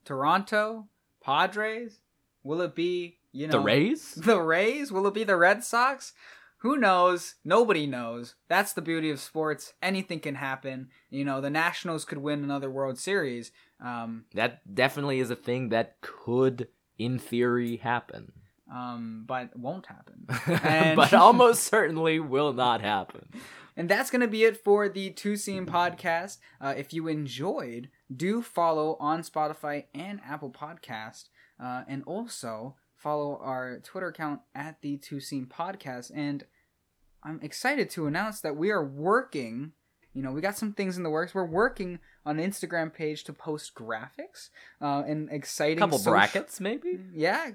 [0.06, 0.88] Toronto,
[1.22, 2.00] Padres.
[2.44, 4.16] Will it be you know the Rays?
[4.16, 4.92] The Rays?
[4.92, 6.14] Will it be the Red Sox?
[6.60, 7.36] Who knows?
[7.46, 8.36] Nobody knows.
[8.50, 9.74] That's the beauty of sports.
[9.82, 10.90] Anything can happen.
[11.10, 13.52] You know, the Nationals could win another World Series.
[13.84, 18.34] Um, that definitely is a thing that could, in theory, happen.
[18.72, 20.28] Um, but won't happen.
[20.64, 20.96] And...
[20.98, 23.30] but almost certainly will not happen.
[23.78, 26.40] And that's going to be it for the Two Seam podcast.
[26.60, 31.30] Uh, if you enjoyed, do follow on Spotify and Apple Podcast.
[31.58, 36.12] Uh, and also follow our Twitter account at the Two Seam Podcast.
[36.14, 36.44] And
[37.24, 39.72] I'm excited to announce that we are working.
[40.14, 41.34] You know, we got some things in the works.
[41.34, 44.50] We're working on an Instagram page to post graphics
[44.82, 47.00] uh, and exciting couple social- brackets, maybe.
[47.14, 47.50] Yeah,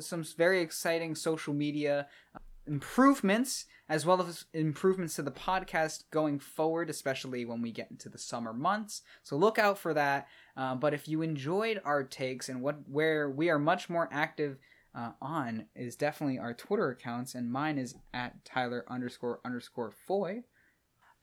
[0.00, 6.38] some very exciting social media uh, improvements as well as improvements to the podcast going
[6.38, 9.00] forward, especially when we get into the summer months.
[9.22, 10.28] So look out for that.
[10.56, 14.58] Uh, but if you enjoyed our takes and what where we are much more active
[14.94, 20.42] uh, on is definitely our Twitter accounts, and mine is at Tyler underscore underscore Foy.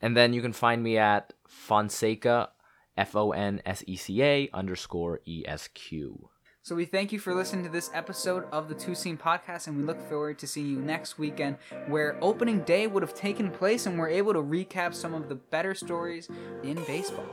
[0.01, 2.49] And then you can find me at Fonseca,
[2.97, 6.29] F O N S E C A underscore E S Q.
[6.61, 9.77] So we thank you for listening to this episode of the Two Seam Podcast, and
[9.77, 11.57] we look forward to seeing you next weekend,
[11.87, 15.35] where opening day would have taken place, and we're able to recap some of the
[15.35, 16.27] better stories
[16.63, 17.27] in baseball.